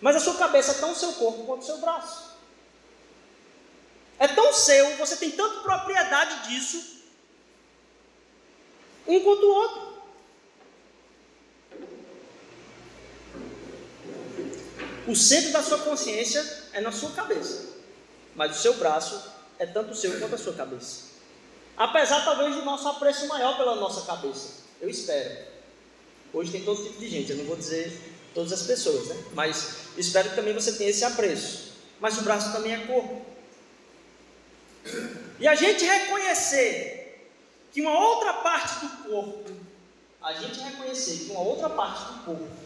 Mas 0.01 0.17
a 0.17 0.21
sua 0.21 0.35
cabeça 0.35 0.73
é 0.73 0.75
tão 0.75 0.95
seu 0.95 1.13
corpo 1.15 1.45
quanto 1.45 1.63
o 1.63 1.67
seu 1.67 1.79
braço. 1.79 2.26
É 4.19 4.29
tão 4.29 4.53
seu, 4.53 4.97
você 4.97 5.17
tem 5.17 5.31
tanta 5.31 5.61
propriedade 5.61 6.49
disso, 6.49 7.03
um 9.07 9.21
quanto 9.21 9.45
o 9.45 9.55
outro. 9.55 9.97
O 15.07 15.15
centro 15.15 15.53
da 15.53 15.63
sua 15.63 15.79
consciência 15.79 16.45
é 16.73 16.81
na 16.81 16.91
sua 16.91 17.11
cabeça, 17.13 17.77
mas 18.35 18.57
o 18.57 18.61
seu 18.61 18.75
braço 18.75 19.23
é 19.59 19.67
tanto 19.67 19.95
seu 19.95 20.19
quanto 20.19 20.35
a 20.35 20.39
sua 20.39 20.55
cabeça. 20.55 21.07
Apesar 21.77 22.25
talvez 22.25 22.57
do 22.57 22.65
nosso 22.65 22.89
apreço 22.89 23.29
maior 23.29 23.57
pela 23.57 23.77
nossa 23.77 24.05
cabeça, 24.07 24.65
eu 24.81 24.89
espero. 24.89 25.47
Hoje 26.33 26.51
tem 26.51 26.65
todo 26.65 26.83
tipo 26.83 26.99
de 26.99 27.09
gente, 27.09 27.31
eu 27.31 27.37
não 27.37 27.45
vou 27.45 27.57
dizer 27.57 27.93
todas 28.35 28.53
as 28.53 28.63
pessoas, 28.63 29.09
né? 29.09 29.25
Mas 29.33 29.77
espero 29.97 30.31
que 30.31 30.37
também 30.37 30.53
você 30.53 30.73
tenha 30.73 30.91
esse 30.91 31.05
apreço. 31.05 31.73
Mas 32.01 32.19
o 32.19 32.23
braço 32.23 32.53
também 32.53 32.75
é 32.75 32.87
corpo. 32.87 33.25
E 35.39 35.47
a 35.47 35.55
gente 35.55 35.85
reconhecer 35.85 37.31
que 37.73 37.83
uma 37.83 37.99
outra 37.99 38.33
parte 38.35 38.87
do 38.87 39.11
corpo, 39.11 39.51
a 40.23 40.33
gente 40.33 40.59
reconhecer 40.61 41.25
que 41.25 41.31
uma 41.31 41.41
outra 41.41 41.69
parte 41.69 42.13
do 42.13 42.25
corpo, 42.25 42.57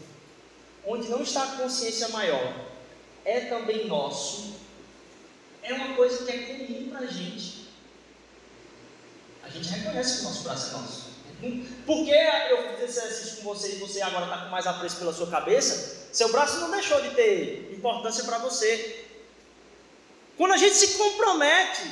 onde 0.87 1.09
não 1.09 1.23
está 1.23 1.43
a 1.43 1.57
consciência 1.57 2.09
maior, 2.09 2.55
é 3.25 3.41
também 3.41 3.87
nosso, 3.87 4.55
é 5.63 5.73
uma 5.73 5.95
coisa 5.95 6.25
que 6.25 6.31
é 6.31 6.39
comum 6.39 6.91
para 6.91 7.01
a 7.01 7.07
gente. 7.07 7.69
A 9.43 9.49
gente 9.49 9.69
reconhece 9.69 10.17
que 10.17 10.21
o 10.21 10.25
nosso 10.29 10.43
braço 10.43 10.69
é 10.69 10.79
nosso. 10.79 11.11
Porque 11.87 12.11
eu 12.11 12.77
fiz 12.77 12.91
esse 12.91 12.99
exercício 12.99 13.37
com 13.39 13.55
você 13.55 13.73
e 13.73 13.79
você 13.79 14.03
agora 14.03 14.27
está 14.27 14.39
com 14.45 14.51
mais 14.51 14.67
apreço 14.67 14.97
pela 14.97 15.13
sua 15.13 15.27
cabeça, 15.27 16.07
seu 16.13 16.31
braço 16.31 16.61
não 16.61 16.71
deixou 16.71 17.01
de 17.01 17.11
ter 17.15 17.73
importância 17.73 18.25
para 18.25 18.39
você. 18.39 19.07
Quando 20.37 20.53
a 20.53 20.57
gente 20.57 20.75
se 20.75 20.99
compromete 20.99 21.91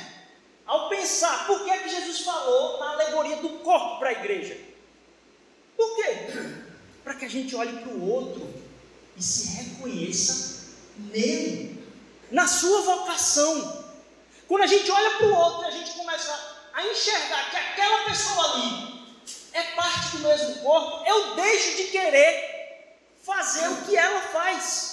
ao 0.69 0.87
pensar 0.87 1.47
por 1.47 1.63
que, 1.63 1.71
é 1.71 1.79
que 1.79 1.89
Jesus 1.89 2.21
falou 2.21 2.77
na 2.79 2.91
alegoria 2.91 3.37
do 3.37 3.49
corpo 3.63 3.97
para 3.97 4.09
a 4.09 4.11
igreja. 4.11 4.55
Por 5.75 5.95
quê? 5.95 6.27
Para 7.03 7.15
que 7.15 7.25
a 7.25 7.29
gente 7.29 7.55
olhe 7.55 7.75
para 7.79 7.91
o 7.91 8.07
outro 8.07 8.47
e 9.17 9.23
se 9.23 9.47
reconheça 9.63 10.75
nele, 10.95 11.83
na 12.29 12.47
sua 12.47 12.81
vocação. 12.81 13.83
Quando 14.47 14.61
a 14.61 14.67
gente 14.67 14.91
olha 14.91 15.17
para 15.17 15.25
o 15.25 15.35
outro 15.35 15.65
a 15.65 15.71
gente 15.71 15.91
começa 15.93 16.59
a 16.71 16.85
enxergar 16.85 17.49
que 17.49 17.57
aquela 17.57 18.05
pessoa 18.05 18.53
ali 18.53 19.17
é 19.53 19.63
parte 19.71 20.17
do 20.17 20.19
mesmo 20.19 20.61
corpo, 20.61 21.03
eu 21.07 21.35
deixo 21.35 21.77
de 21.77 21.83
querer 21.85 22.95
fazer 23.23 23.67
o 23.69 23.81
que 23.87 23.97
ela 23.97 24.21
faz. 24.21 24.88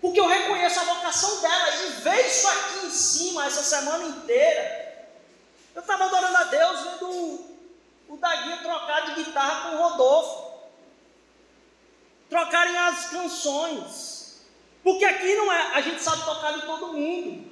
Porque 0.00 0.20
eu 0.20 0.26
reconheço 0.26 0.78
a 0.78 0.84
vocação 0.84 1.40
dela 1.40 1.74
e 1.74 1.90
ver 2.02 2.26
isso 2.26 2.46
aqui 2.46 2.86
em 2.86 2.90
cima 2.90 3.46
essa 3.46 3.62
semana 3.62 4.04
inteira. 4.04 5.08
Eu 5.74 5.80
estava 5.80 6.04
adorando 6.04 6.36
a 6.36 6.44
Deus 6.44 6.80
vendo 6.80 7.10
o, 7.10 7.58
o 8.10 8.16
Daguinho 8.16 8.62
trocar 8.62 9.06
de 9.06 9.24
guitarra 9.24 9.70
com 9.70 9.76
o 9.76 9.88
Rodolfo. 9.88 10.48
Trocarem 12.28 12.76
as 12.76 13.06
canções. 13.06 14.42
Porque 14.84 15.04
aqui 15.04 15.34
não 15.34 15.52
é, 15.52 15.74
a 15.74 15.80
gente 15.80 16.02
sabe 16.02 16.24
tocar 16.24 16.52
de 16.52 16.62
todo 16.62 16.92
mundo. 16.92 17.50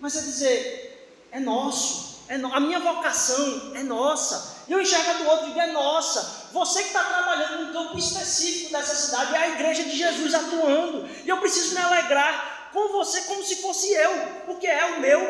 Mas 0.00 0.16
é 0.16 0.20
dizer, 0.20 1.26
é 1.30 1.40
nosso. 1.40 2.18
É 2.28 2.36
no, 2.36 2.54
a 2.54 2.60
minha 2.60 2.78
vocação 2.80 3.72
é 3.74 3.82
nossa. 3.82 4.64
E 4.68 4.72
eu 4.72 4.80
enxergo 4.80 5.10
a 5.10 5.14
do 5.14 5.28
outro 5.28 5.44
e 5.46 5.48
digo, 5.48 5.60
é 5.60 5.72
nossa. 5.72 6.37
Você 6.52 6.80
que 6.80 6.88
está 6.88 7.04
trabalhando 7.04 7.66
num 7.66 7.72
campo 7.72 7.98
específico 7.98 8.72
dessa 8.72 8.94
cidade, 8.94 9.34
é 9.34 9.38
a 9.38 9.48
igreja 9.50 9.84
de 9.84 9.96
Jesus 9.96 10.34
atuando. 10.34 11.08
E 11.24 11.28
eu 11.28 11.38
preciso 11.38 11.74
me 11.74 11.80
alegrar 11.80 12.70
com 12.72 12.88
você 12.88 13.22
como 13.22 13.44
se 13.44 13.56
fosse 13.56 13.92
eu, 13.92 14.42
porque 14.46 14.66
é 14.66 14.84
o 14.96 15.00
meu 15.00 15.20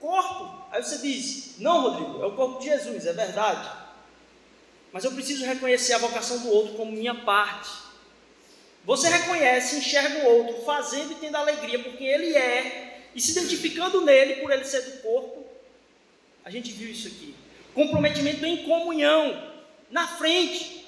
corpo. 0.00 0.66
Aí 0.70 0.82
você 0.82 0.98
diz: 0.98 1.58
Não, 1.58 1.80
Rodrigo, 1.82 2.22
é 2.22 2.26
o 2.26 2.36
corpo 2.36 2.60
de 2.60 2.66
Jesus, 2.66 3.06
é 3.06 3.12
verdade. 3.12 3.68
Mas 4.92 5.04
eu 5.04 5.12
preciso 5.12 5.44
reconhecer 5.44 5.94
a 5.94 5.98
vocação 5.98 6.38
do 6.38 6.50
outro 6.50 6.74
como 6.74 6.92
minha 6.92 7.14
parte. 7.14 7.70
Você 8.84 9.08
reconhece, 9.08 9.76
enxerga 9.76 10.20
o 10.20 10.38
outro, 10.38 10.64
fazendo 10.64 11.12
e 11.12 11.14
tendo 11.16 11.36
alegria, 11.36 11.78
porque 11.78 12.04
ele 12.04 12.36
é, 12.36 13.00
e 13.14 13.20
se 13.20 13.30
identificando 13.30 14.00
nele 14.00 14.36
por 14.36 14.50
ele 14.50 14.64
ser 14.64 14.82
do 14.82 15.02
corpo. 15.02 15.44
A 16.44 16.50
gente 16.50 16.72
viu 16.72 16.90
isso 16.90 17.08
aqui. 17.08 17.34
Comprometimento 17.74 18.44
em 18.44 18.64
comunhão 18.64 19.51
na 19.92 20.08
frente. 20.08 20.86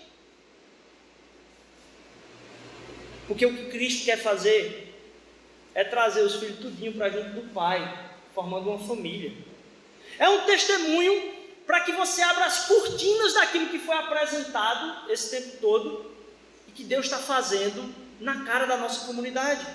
Porque 3.29 3.47
o 3.47 3.55
que 3.55 3.71
Cristo 3.71 4.07
quer 4.07 4.21
fazer 4.21 4.93
é 5.75 5.85
trazer 5.85 6.23
os 6.23 6.37
filhos 6.37 6.59
tudinho 6.59 6.95
para 6.95 7.11
junto 7.11 7.31
do 7.31 7.53
Pai, 7.53 8.13
formando 8.35 8.71
uma 8.71 8.79
família. 8.79 9.33
É 10.19 10.29
um 10.29 10.47
testemunho 10.47 11.35
para 11.67 11.81
que 11.81 11.93
você 11.93 12.23
abra 12.23 12.47
as 12.47 12.67
cortinas 12.67 13.35
daquilo 13.35 13.69
que 13.69 13.79
foi 13.79 13.97
apresentado 13.97 15.11
esse 15.11 15.31
tempo 15.31 15.59
todo 15.59 16.11
e 16.69 16.73
que 16.73 16.85
Deus 16.85 17.07
está 17.07 17.19
fazendo 17.19 17.95
na 18.21 18.45
cara 18.45 18.67
da 18.67 18.77
nossa 18.77 19.07
comunidade. 19.07 19.67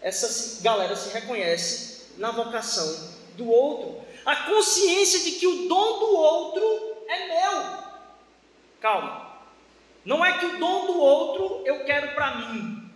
Essa 0.00 0.62
galera 0.62 0.94
se 0.96 1.10
reconhece 1.10 2.08
na 2.18 2.30
vocação 2.30 3.14
do 3.36 3.48
outro, 3.48 4.04
a 4.24 4.36
consciência 4.36 5.20
de 5.20 5.32
que 5.32 5.46
o 5.46 5.68
dom 5.68 5.98
do 5.98 6.16
outro 6.16 7.04
é 7.08 7.28
meu. 7.28 7.83
Calma. 8.84 9.40
Não 10.04 10.22
é 10.22 10.36
que 10.36 10.44
o 10.44 10.58
dom 10.58 10.84
do 10.84 10.98
outro 10.98 11.62
eu 11.64 11.86
quero 11.86 12.14
para 12.14 12.34
mim. 12.34 12.86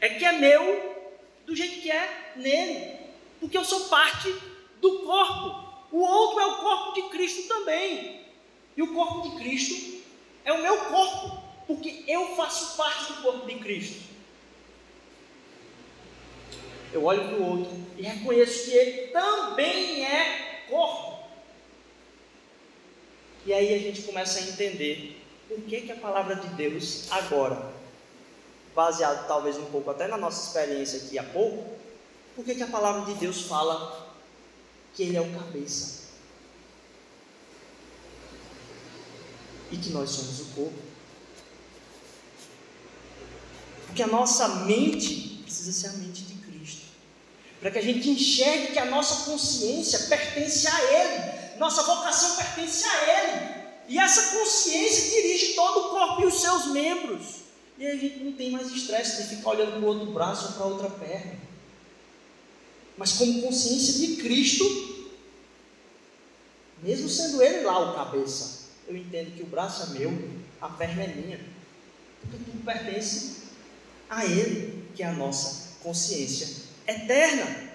É 0.00 0.08
que 0.08 0.24
é 0.24 0.32
meu 0.32 1.12
do 1.46 1.54
jeito 1.54 1.80
que 1.80 1.88
é 1.88 2.32
nele. 2.34 2.98
Porque 3.38 3.56
eu 3.56 3.64
sou 3.64 3.88
parte 3.88 4.34
do 4.80 5.02
corpo. 5.02 5.86
O 5.92 6.00
outro 6.00 6.40
é 6.40 6.46
o 6.46 6.56
corpo 6.56 6.94
de 6.94 7.02
Cristo 7.02 7.46
também. 7.46 8.20
E 8.76 8.82
o 8.82 8.92
corpo 8.92 9.28
de 9.28 9.36
Cristo 9.36 10.02
é 10.44 10.52
o 10.52 10.60
meu 10.60 10.76
corpo. 10.86 11.40
Porque 11.68 12.02
eu 12.08 12.34
faço 12.34 12.76
parte 12.76 13.12
do 13.12 13.22
corpo 13.22 13.46
de 13.46 13.54
Cristo. 13.60 14.10
Eu 16.92 17.04
olho 17.04 17.28
para 17.28 17.36
o 17.36 17.48
outro 17.48 17.86
e 17.96 18.02
reconheço 18.02 18.64
que 18.64 18.76
ele 18.76 19.06
também 19.12 20.04
é 20.04 20.64
corpo. 20.68 21.19
E 23.46 23.52
aí 23.52 23.74
a 23.74 23.78
gente 23.78 24.02
começa 24.02 24.38
a 24.38 24.42
entender 24.42 25.20
por 25.48 25.60
que, 25.62 25.80
que 25.80 25.92
a 25.92 25.96
palavra 25.96 26.36
de 26.36 26.48
Deus 26.48 27.10
agora, 27.10 27.72
baseado 28.74 29.26
talvez 29.26 29.56
um 29.56 29.64
pouco 29.66 29.90
até 29.90 30.06
na 30.06 30.16
nossa 30.16 30.46
experiência 30.46 30.98
aqui 30.98 31.18
há 31.18 31.24
pouco, 31.24 31.64
por 32.36 32.44
que, 32.44 32.54
que 32.54 32.62
a 32.62 32.68
palavra 32.68 33.12
de 33.12 33.18
Deus 33.18 33.42
fala 33.42 34.14
que 34.94 35.02
Ele 35.02 35.16
é 35.16 35.20
o 35.20 35.32
cabeça? 35.32 36.00
E 39.70 39.76
que 39.76 39.90
nós 39.90 40.10
somos 40.10 40.40
o 40.40 40.44
corpo? 40.54 40.78
Porque 43.86 44.02
a 44.02 44.06
nossa 44.06 44.48
mente 44.66 45.40
precisa 45.42 45.72
ser 45.72 45.88
a 45.88 45.92
mente 45.98 46.22
de 46.22 46.34
Cristo, 46.34 46.86
para 47.60 47.70
que 47.70 47.78
a 47.78 47.82
gente 47.82 48.08
enxergue 48.08 48.72
que 48.72 48.78
a 48.78 48.84
nossa 48.84 49.30
consciência 49.30 49.98
pertence 50.08 50.68
a 50.68 50.82
Ele, 50.82 51.29
nossa 51.60 51.82
vocação 51.82 52.36
pertence 52.36 52.86
a 52.86 53.22
Ele. 53.22 53.60
E 53.86 53.98
essa 53.98 54.38
consciência 54.38 55.10
dirige 55.10 55.52
todo 55.54 55.80
o 55.80 55.90
corpo 55.90 56.22
e 56.22 56.26
os 56.26 56.40
seus 56.40 56.68
membros. 56.68 57.40
E 57.76 57.86
a 57.86 57.96
gente 57.96 58.20
não 58.20 58.32
tem 58.32 58.50
mais 58.50 58.68
estresse 58.72 59.22
de 59.22 59.36
ficar 59.36 59.50
olhando 59.50 59.72
para 59.72 59.80
o 59.80 59.84
outro 59.84 60.06
braço 60.06 60.46
ou 60.46 60.52
para 60.54 60.62
a 60.62 60.66
outra 60.66 60.90
perna. 60.90 61.38
Mas 62.96 63.12
como 63.12 63.42
consciência 63.42 63.94
de 63.94 64.16
Cristo, 64.16 64.64
mesmo 66.82 67.10
sendo 67.10 67.42
Ele 67.42 67.60
lá 67.60 67.90
o 67.90 67.94
cabeça, 67.94 68.70
eu 68.88 68.96
entendo 68.96 69.36
que 69.36 69.42
o 69.42 69.46
braço 69.46 69.82
é 69.82 69.98
meu, 69.98 70.30
a 70.62 70.68
perna 70.68 71.02
é 71.02 71.08
minha. 71.08 71.40
Porque 72.22 72.38
tudo 72.38 72.64
pertence 72.64 73.42
a 74.08 74.24
Ele, 74.24 74.82
que 74.94 75.02
é 75.02 75.06
a 75.06 75.12
nossa 75.12 75.78
consciência 75.82 76.70
eterna 76.86 77.69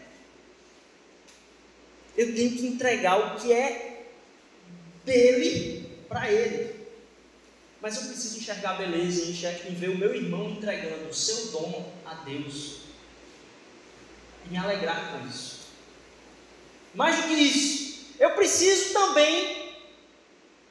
eu 2.18 2.34
tenho 2.34 2.52
que 2.52 2.68
entregar 2.68 3.18
o 3.18 3.40
que 3.40 3.52
é 3.52 4.06
dele 5.04 5.90
para 6.08 6.32
ele. 6.32 6.76
Mas 7.82 7.98
eu 7.98 8.08
preciso 8.08 8.40
enxergar 8.40 8.72
a 8.72 8.76
beleza 8.76 9.26
e 9.26 9.76
ver 9.76 9.90
o 9.90 9.98
meu 9.98 10.16
irmão 10.16 10.50
entregando 10.50 11.10
o 11.10 11.14
seu 11.14 11.52
dom 11.52 11.94
a 12.06 12.16
Deus. 12.16 12.78
E 14.46 14.50
me 14.50 14.58
alegrar 14.58 15.12
com 15.12 15.28
isso. 15.28 15.66
Mais 16.94 17.18
do 17.18 17.24
que 17.24 17.34
isso, 17.34 18.16
eu 18.18 18.32
preciso 18.32 18.94
também 18.94 19.76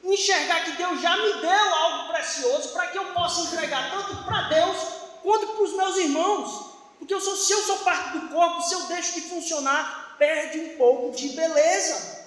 enxergar 0.03 0.63
que 0.65 0.71
Deus 0.71 1.01
já 1.01 1.15
me 1.15 1.41
deu 1.41 1.75
algo 1.75 2.11
precioso 2.11 2.69
para 2.69 2.87
que 2.87 2.97
eu 2.97 3.05
possa 3.13 3.41
entregar 3.41 3.91
tanto 3.91 4.23
para 4.23 4.49
Deus 4.49 4.77
quanto 5.21 5.47
para 5.47 5.63
os 5.63 5.73
meus 5.73 5.97
irmãos. 5.97 6.75
Porque 6.99 7.13
eu 7.13 7.21
sou, 7.21 7.35
se 7.35 7.51
eu 7.51 7.61
sou 7.63 7.79
parte 7.79 8.17
do 8.17 8.29
corpo, 8.29 8.61
se 8.61 8.73
eu 8.73 8.83
deixo 8.87 9.13
de 9.13 9.21
funcionar, 9.21 10.04
perde 10.17 10.59
um 10.59 10.77
pouco 10.77 11.15
de 11.15 11.29
beleza. 11.29 12.25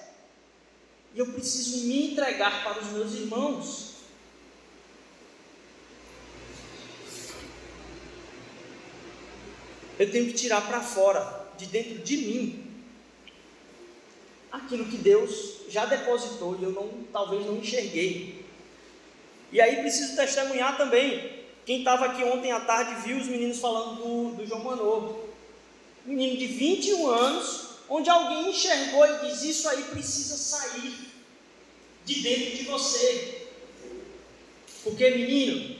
E 1.13 1.19
eu 1.19 1.27
preciso 1.27 1.87
me 1.87 2.11
entregar 2.11 2.63
para 2.63 2.79
os 2.81 2.87
meus 2.91 3.13
irmãos. 3.13 3.89
Eu 9.97 10.09
tenho 10.09 10.27
que 10.27 10.33
tirar 10.33 10.65
para 10.65 10.81
fora, 10.81 11.47
de 11.57 11.65
dentro 11.65 11.99
de 11.99 12.17
mim, 12.17 12.69
aquilo 14.51 14.85
que 14.85 14.97
Deus 14.97 15.61
já 15.67 15.85
depositou 15.85 16.57
e 16.59 16.63
eu 16.63 16.71
não, 16.71 16.89
talvez 17.11 17.45
não 17.45 17.57
enxerguei. 17.57 18.45
E 19.51 19.59
aí 19.59 19.77
preciso 19.77 20.15
testemunhar 20.15 20.77
também. 20.77 21.39
Quem 21.65 21.79
estava 21.79 22.05
aqui 22.05 22.23
ontem 22.23 22.51
à 22.51 22.59
tarde 22.61 23.01
viu 23.05 23.17
os 23.17 23.27
meninos 23.27 23.59
falando 23.59 23.95
do, 23.95 24.35
do 24.37 24.45
João 24.45 24.63
Manovo. 24.63 25.19
Menino 26.05 26.37
de 26.37 26.47
21 26.47 27.07
anos, 27.07 27.68
onde 27.89 28.09
alguém 28.09 28.49
enxergou 28.49 29.05
e 29.05 29.27
diz: 29.27 29.41
Isso 29.43 29.67
aí 29.67 29.83
precisa 29.85 30.37
sair 30.37 31.09
de 32.05 32.21
dentro 32.21 32.57
de 32.57 32.63
você. 32.63 33.47
Porque, 34.83 35.09
menino, 35.09 35.77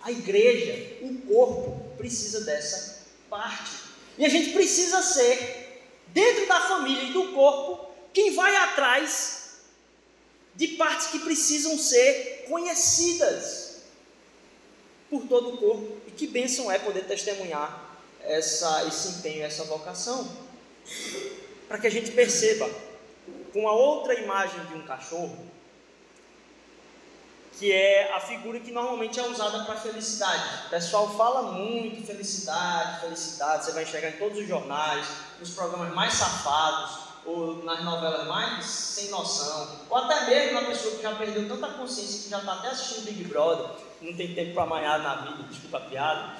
a 0.00 0.10
igreja, 0.10 0.98
o 1.02 1.14
corpo, 1.26 1.94
precisa 1.96 2.40
dessa 2.40 3.06
parte. 3.30 3.70
E 4.18 4.24
a 4.24 4.28
gente 4.28 4.52
precisa 4.52 5.02
ser 5.02 5.82
dentro 6.08 6.46
da 6.46 6.60
família 6.60 7.04
e 7.04 7.12
do 7.12 7.32
corpo, 7.32 7.92
quem 8.12 8.34
vai 8.34 8.54
atrás 8.54 9.60
de 10.54 10.68
partes 10.68 11.08
que 11.08 11.18
precisam 11.18 11.76
ser 11.76 12.46
conhecidas 12.48 13.82
por 15.10 15.26
todo 15.26 15.54
o 15.54 15.56
corpo. 15.56 15.96
E 16.06 16.10
que 16.12 16.26
bênção 16.26 16.70
é 16.70 16.78
poder 16.78 17.04
testemunhar 17.04 17.98
essa, 18.20 18.86
esse 18.86 19.08
empenho, 19.08 19.44
essa 19.44 19.64
vocação. 19.64 20.30
Para 21.74 21.80
que 21.80 21.88
a 21.88 21.90
gente 21.90 22.12
perceba, 22.12 22.70
com 23.52 23.66
a 23.66 23.72
outra 23.72 24.14
imagem 24.14 24.64
de 24.66 24.74
um 24.74 24.82
cachorro, 24.82 25.36
que 27.58 27.72
é 27.72 28.14
a 28.14 28.20
figura 28.20 28.60
que 28.60 28.70
normalmente 28.70 29.18
é 29.18 29.26
usada 29.26 29.64
para 29.64 29.74
felicidade. 29.74 30.66
O 30.66 30.70
pessoal 30.70 31.12
fala 31.16 31.50
muito 31.50 32.06
felicidade, 32.06 33.00
felicidade, 33.00 33.64
você 33.64 33.72
vai 33.72 33.82
enxergar 33.82 34.10
em 34.10 34.18
todos 34.18 34.38
os 34.38 34.46
jornais, 34.46 35.04
nos 35.40 35.50
programas 35.50 35.92
mais 35.92 36.14
safados, 36.14 37.08
ou 37.26 37.64
nas 37.64 37.82
novelas 37.82 38.28
mais 38.28 38.64
sem 38.64 39.08
noção, 39.08 39.80
ou 39.90 39.96
até 39.96 40.26
mesmo 40.26 40.60
na 40.60 40.68
pessoa 40.68 40.94
que 40.94 41.02
já 41.02 41.16
perdeu 41.16 41.48
tanta 41.48 41.76
consciência 41.76 42.22
que 42.22 42.30
já 42.30 42.38
está 42.38 42.52
até 42.52 42.68
assistindo 42.68 43.06
Big 43.06 43.24
Brother, 43.24 43.68
não 44.00 44.14
tem 44.14 44.32
tempo 44.32 44.54
para 44.54 44.62
amanhar 44.62 45.00
na 45.00 45.16
vida, 45.22 45.42
desculpa 45.50 45.78
a 45.78 45.80
piada, 45.80 46.36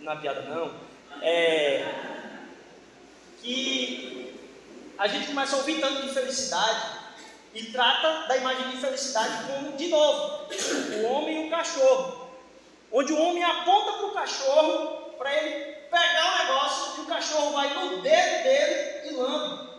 não 0.00 0.10
é 0.10 0.16
piada 0.16 0.40
não, 0.40 0.72
é 1.20 2.16
que 3.42 4.29
a 5.00 5.08
gente 5.08 5.28
começa 5.28 5.56
a 5.56 5.58
ouvir 5.60 5.80
tanto 5.80 6.02
de 6.02 6.12
felicidade, 6.12 6.98
e 7.54 7.64
trata 7.72 8.28
da 8.28 8.36
imagem 8.36 8.70
de 8.70 8.76
felicidade 8.76 9.44
como, 9.46 9.72
de 9.72 9.88
novo, 9.88 10.46
o 10.94 11.06
homem 11.06 11.42
e 11.42 11.46
o 11.46 11.50
cachorro. 11.50 12.28
Onde 12.92 13.12
o 13.12 13.18
homem 13.18 13.42
aponta 13.42 13.92
para 13.92 14.06
o 14.06 14.12
cachorro 14.12 15.14
para 15.16 15.34
ele 15.34 15.72
pegar 15.90 16.34
o 16.34 16.38
negócio 16.38 16.98
e 16.98 17.04
o 17.04 17.06
cachorro 17.06 17.52
vai 17.52 17.72
no 17.72 18.02
dedo 18.02 18.42
dele 18.42 19.08
e 19.08 19.14
lambe. 19.14 19.70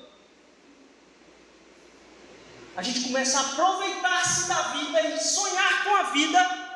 A 2.76 2.82
gente 2.82 3.02
começa 3.02 3.40
a 3.40 3.52
aproveitar-se 3.52 4.50
da 4.50 4.62
vida 4.74 5.02
e 5.02 5.20
sonhar 5.20 5.84
com 5.84 5.96
a 5.98 6.04
vida 6.04 6.72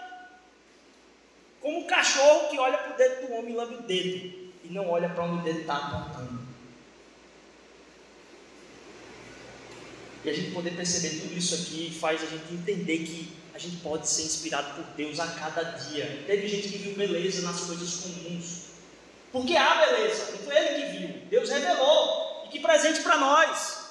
como 1.61 1.81
o 1.81 1.87
cachorro 1.87 2.49
que 2.49 2.59
olha 2.59 2.77
para 2.77 2.93
o 2.93 2.97
dedo 2.97 3.27
do 3.27 3.33
homem 3.33 3.53
e 3.53 3.57
lambe 3.57 3.75
o 3.75 3.81
dedo 3.81 4.53
e 4.63 4.67
não 4.69 4.87
olha 4.89 5.09
para 5.09 5.23
onde 5.23 5.39
o 5.39 5.43
dedo 5.43 5.61
está 5.61 5.77
apontando. 5.77 6.54
E 10.25 10.29
a 10.29 10.33
gente 10.33 10.51
poder 10.51 10.71
perceber 10.71 11.21
tudo 11.21 11.37
isso 11.37 11.53
aqui 11.53 11.95
faz 11.99 12.23
a 12.23 12.25
gente 12.25 12.51
entender 12.51 12.97
que 13.05 13.31
a 13.53 13.59
gente 13.59 13.75
pode 13.77 14.09
ser 14.09 14.23
inspirado 14.23 14.73
por 14.73 14.83
Deus 14.95 15.19
a 15.19 15.27
cada 15.27 15.61
dia. 15.61 16.23
Teve 16.25 16.47
gente 16.47 16.67
que 16.67 16.77
viu 16.79 16.95
beleza 16.95 17.43
nas 17.43 17.61
coisas 17.61 17.97
comuns. 17.97 18.65
Porque 19.31 19.55
há 19.55 19.85
beleza, 19.85 20.31
não 20.31 20.39
foi 20.39 20.57
ele 20.57 20.81
que 20.81 20.97
viu, 20.97 21.21
Deus 21.29 21.49
revelou. 21.49 22.43
E 22.45 22.49
que 22.49 22.59
presente 22.59 23.01
para 23.01 23.17
nós. 23.17 23.85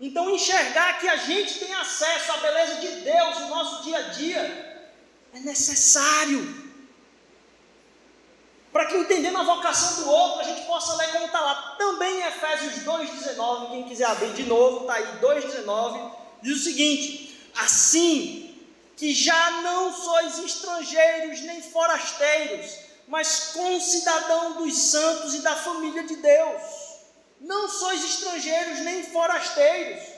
Então 0.00 0.34
enxergar 0.34 0.98
que 0.98 1.06
a 1.06 1.16
gente 1.16 1.58
tem 1.58 1.74
acesso 1.74 2.32
à 2.32 2.36
beleza 2.38 2.80
de 2.80 2.88
Deus 3.02 3.40
no 3.40 3.48
nosso 3.50 3.84
dia 3.84 3.98
a 3.98 4.02
dia 4.08 4.90
é 5.34 5.40
necessário 5.40 6.63
para 8.74 8.86
que 8.86 8.96
entendendo 8.96 9.38
a 9.38 9.44
vocação 9.44 10.02
do 10.02 10.10
outro, 10.10 10.40
a 10.40 10.42
gente 10.42 10.66
possa 10.66 10.96
ler 10.96 11.12
como 11.12 11.26
está 11.26 11.40
lá. 11.40 11.76
Também 11.78 12.18
em 12.18 12.26
Efésios 12.26 12.84
2,19, 12.84 13.70
quem 13.70 13.84
quiser 13.84 14.06
abrir 14.06 14.32
de 14.32 14.42
novo, 14.42 14.80
está 14.80 14.94
aí 14.94 15.06
2,19, 15.22 16.10
diz 16.42 16.56
o 16.56 16.64
seguinte: 16.64 17.38
Assim 17.56 18.52
que 18.96 19.14
já 19.14 19.62
não 19.62 19.92
sois 19.92 20.40
estrangeiros 20.40 21.40
nem 21.42 21.62
forasteiros, 21.62 22.78
mas 23.06 23.52
concidadão 23.52 24.54
dos 24.54 24.76
santos 24.76 25.36
e 25.36 25.38
da 25.38 25.54
família 25.54 26.02
de 26.02 26.16
Deus. 26.16 26.62
Não 27.40 27.68
sois 27.68 28.04
estrangeiros 28.04 28.80
nem 28.80 29.04
forasteiros 29.04 30.13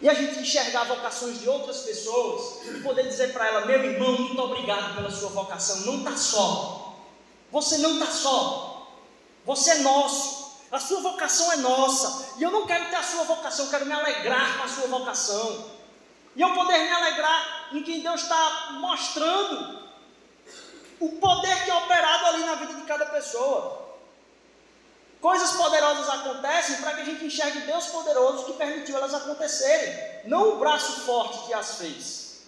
e 0.00 0.08
a 0.08 0.14
gente 0.14 0.38
enxergar 0.38 0.84
vocações 0.84 1.40
de 1.40 1.48
outras 1.48 1.80
pessoas 1.80 2.66
e 2.66 2.80
poder 2.80 3.06
dizer 3.06 3.32
para 3.32 3.46
ela: 3.46 3.66
meu 3.66 3.82
irmão, 3.82 4.16
muito 4.16 4.40
obrigado 4.40 4.94
pela 4.94 5.10
sua 5.10 5.30
vocação, 5.30 5.80
não 5.80 5.98
está 5.98 6.16
só. 6.16 6.96
Você 7.52 7.78
não 7.78 7.94
está 7.94 8.06
só. 8.06 8.86
Você 9.44 9.70
é 9.70 9.78
nosso. 9.80 10.50
A 10.70 10.78
sua 10.78 11.00
vocação 11.00 11.52
é 11.52 11.56
nossa. 11.56 12.34
E 12.38 12.42
eu 12.42 12.50
não 12.50 12.66
quero 12.66 12.88
ter 12.88 12.96
a 12.96 13.02
sua 13.02 13.24
vocação, 13.24 13.66
eu 13.66 13.70
quero 13.70 13.86
me 13.86 13.92
alegrar 13.92 14.58
com 14.58 14.64
a 14.64 14.68
sua 14.68 14.86
vocação. 14.86 15.70
E 16.34 16.40
eu 16.40 16.54
poder 16.54 16.78
me 16.78 16.90
alegrar 16.90 17.68
em 17.72 17.82
quem 17.82 18.00
Deus 18.00 18.22
está 18.22 18.68
mostrando 18.80 19.80
o 21.00 21.08
poder 21.12 21.64
que 21.64 21.70
é 21.70 21.74
operado 21.74 22.26
ali 22.26 22.44
na 22.44 22.54
vida 22.54 22.74
de 22.74 22.82
cada 22.82 23.06
pessoa. 23.06 23.89
Coisas 25.20 25.52
poderosas 25.52 26.08
acontecem 26.08 26.76
para 26.76 26.94
que 26.94 27.02
a 27.02 27.04
gente 27.04 27.24
enxergue 27.26 27.60
Deus 27.60 27.86
poderoso 27.88 28.46
que 28.46 28.54
permitiu 28.54 28.96
elas 28.96 29.12
acontecerem, 29.12 30.22
não 30.24 30.54
o 30.54 30.58
braço 30.58 31.02
forte 31.02 31.46
que 31.46 31.52
as 31.52 31.76
fez. 31.76 32.40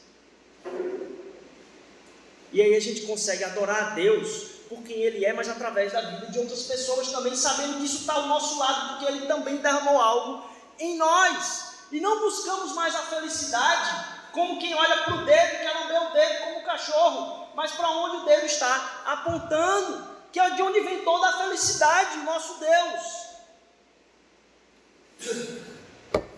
E 2.51 2.63
aí 2.63 2.75
a 2.75 2.81
gente 2.81 3.03
consegue 3.03 3.45
adorar 3.45 3.83
a 3.83 3.91
Deus 3.91 4.53
por 4.71 4.83
quem 4.83 4.97
Ele 4.97 5.23
é, 5.23 5.35
mas 5.35 5.51
através 5.51 5.93
da 5.93 6.01
vida 6.01 6.27
de 6.29 6.39
outras 6.39 6.63
pessoas 6.63 7.13
também, 7.13 7.37
sabendo 7.37 7.77
que 7.77 7.85
isso 7.85 8.01
está 8.01 8.15
ao 8.15 8.27
nosso 8.27 8.59
lado, 8.59 8.89
porque 8.89 9.13
Ele 9.13 9.27
também 9.27 9.57
derramou 9.57 10.01
algo 10.01 10.51
em 10.79 10.97
nós. 10.97 11.73
E 11.93 12.01
não 12.01 12.21
buscamos 12.21 12.73
mais 12.73 12.95
a 12.95 13.01
felicidade 13.01 14.13
como 14.33 14.59
quem 14.59 14.75
olha 14.75 15.03
para 15.03 15.15
o 15.15 15.25
dedo 15.27 15.51
quer 15.59 15.75
lamber 15.75 16.09
o 16.09 16.13
dedo 16.15 16.45
como 16.45 16.61
o 16.61 16.65
cachorro, 16.65 17.49
mas 17.55 17.71
para 17.73 17.91
onde 17.91 18.17
o 18.17 18.25
dedo 18.25 18.47
está 18.47 19.03
apontando 19.05 20.12
que 20.33 20.40
é 20.40 20.51
de 20.51 20.62
onde 20.62 20.81
vem 20.81 21.05
toda 21.05 21.29
a 21.29 21.38
felicidade, 21.38 22.16
nosso 22.18 22.59
Deus. 22.59 23.23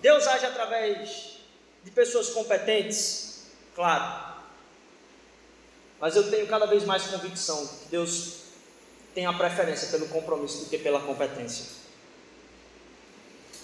Deus 0.02 0.26
age 0.26 0.46
através 0.46 1.38
de 1.84 1.90
pessoas 1.90 2.30
competentes, 2.30 3.44
claro. 3.74 4.34
Mas 6.00 6.16
eu 6.16 6.28
tenho 6.28 6.46
cada 6.48 6.66
vez 6.66 6.84
mais 6.84 7.04
convicção 7.04 7.66
que 7.66 7.88
Deus 7.88 8.42
tem 9.14 9.26
a 9.26 9.32
preferência 9.32 9.88
pelo 9.88 10.08
compromisso 10.08 10.64
do 10.64 10.70
que 10.70 10.76
pela 10.78 11.00
competência. 11.00 11.66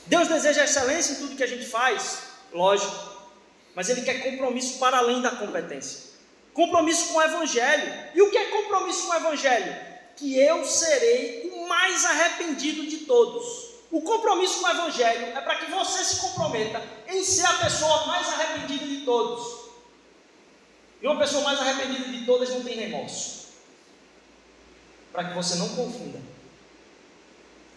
Deus 0.07 0.29
deseja 0.29 0.65
excelência 0.65 1.13
em 1.13 1.17
tudo 1.17 1.37
que 1.37 1.43
a 1.43 1.47
gente 1.47 1.67
faz, 1.67 2.23
lógico, 2.53 3.21
mas 3.75 3.89
Ele 3.89 4.03
quer 4.03 4.23
compromisso 4.23 4.79
para 4.79 4.99
além 4.99 5.21
da 5.21 5.33
competência. 5.33 6.11
Compromisso 6.55 7.13
com 7.13 7.19
o 7.19 7.23
Evangelho. 7.23 8.11
E 8.15 8.23
o 8.23 8.31
que 8.31 8.39
é 8.39 8.45
compromisso 8.47 9.07
com 9.07 9.13
o 9.13 9.17
Evangelho? 9.17 9.90
Que 10.21 10.39
eu 10.39 10.67
serei 10.67 11.51
o 11.55 11.67
mais 11.67 12.05
arrependido 12.05 12.87
de 12.87 12.99
todos. 12.99 13.71
O 13.91 14.03
compromisso 14.03 14.61
com 14.61 14.67
o 14.67 14.71
Evangelho 14.71 15.37
é 15.37 15.41
para 15.41 15.57
que 15.57 15.71
você 15.71 16.05
se 16.05 16.21
comprometa 16.21 16.81
em 17.09 17.25
ser 17.25 17.47
a 17.47 17.55
pessoa 17.55 18.07
mais 18.07 18.29
arrependida 18.29 18.85
de 18.87 19.01
todos. 19.01 19.71
E 21.01 21.07
uma 21.07 21.19
pessoa 21.19 21.43
mais 21.43 21.59
arrependida 21.59 22.05
de 22.05 22.27
todas 22.27 22.51
não 22.51 22.63
tem 22.63 22.77
remorso. 22.77 23.49
Para 25.11 25.25
que 25.25 25.35
você 25.35 25.57
não 25.57 25.71
confunda 25.71 26.21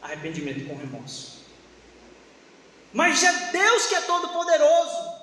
arrependimento 0.01 0.67
com 0.67 0.75
remorso. 0.75 1.43
Mas 2.91 3.23
é 3.23 3.51
Deus 3.51 3.85
que 3.85 3.95
é 3.95 4.01
todo 4.01 4.27
poderoso. 4.27 5.13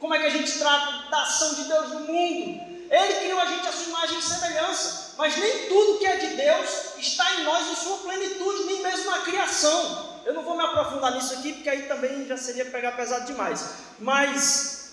Como 0.00 0.14
é 0.14 0.18
que 0.18 0.26
a 0.26 0.30
gente 0.30 0.58
trata 0.58 1.10
da 1.10 1.22
ação 1.22 1.54
de 1.54 1.64
Deus 1.64 1.90
no 1.90 2.00
mundo? 2.00 2.73
Ele 2.90 3.14
criou 3.14 3.40
a 3.40 3.46
gente 3.46 3.66
a 3.66 3.72
sua 3.72 3.88
imagem 3.88 4.18
e 4.18 4.22
semelhança, 4.22 5.14
mas 5.16 5.36
nem 5.36 5.68
tudo 5.68 5.98
que 5.98 6.06
é 6.06 6.16
de 6.16 6.36
Deus 6.36 6.98
está 6.98 7.34
em 7.34 7.44
nós 7.44 7.70
em 7.70 7.76
sua 7.76 7.98
plenitude, 7.98 8.64
nem 8.64 8.82
mesmo 8.82 9.10
na 9.10 9.20
criação. 9.20 10.20
Eu 10.24 10.34
não 10.34 10.42
vou 10.42 10.56
me 10.56 10.64
aprofundar 10.64 11.14
nisso 11.14 11.34
aqui, 11.34 11.54
porque 11.54 11.68
aí 11.68 11.82
também 11.82 12.26
já 12.26 12.36
seria 12.36 12.64
pegar 12.66 12.92
pesado 12.92 13.26
demais. 13.26 13.64
Mas 13.98 14.92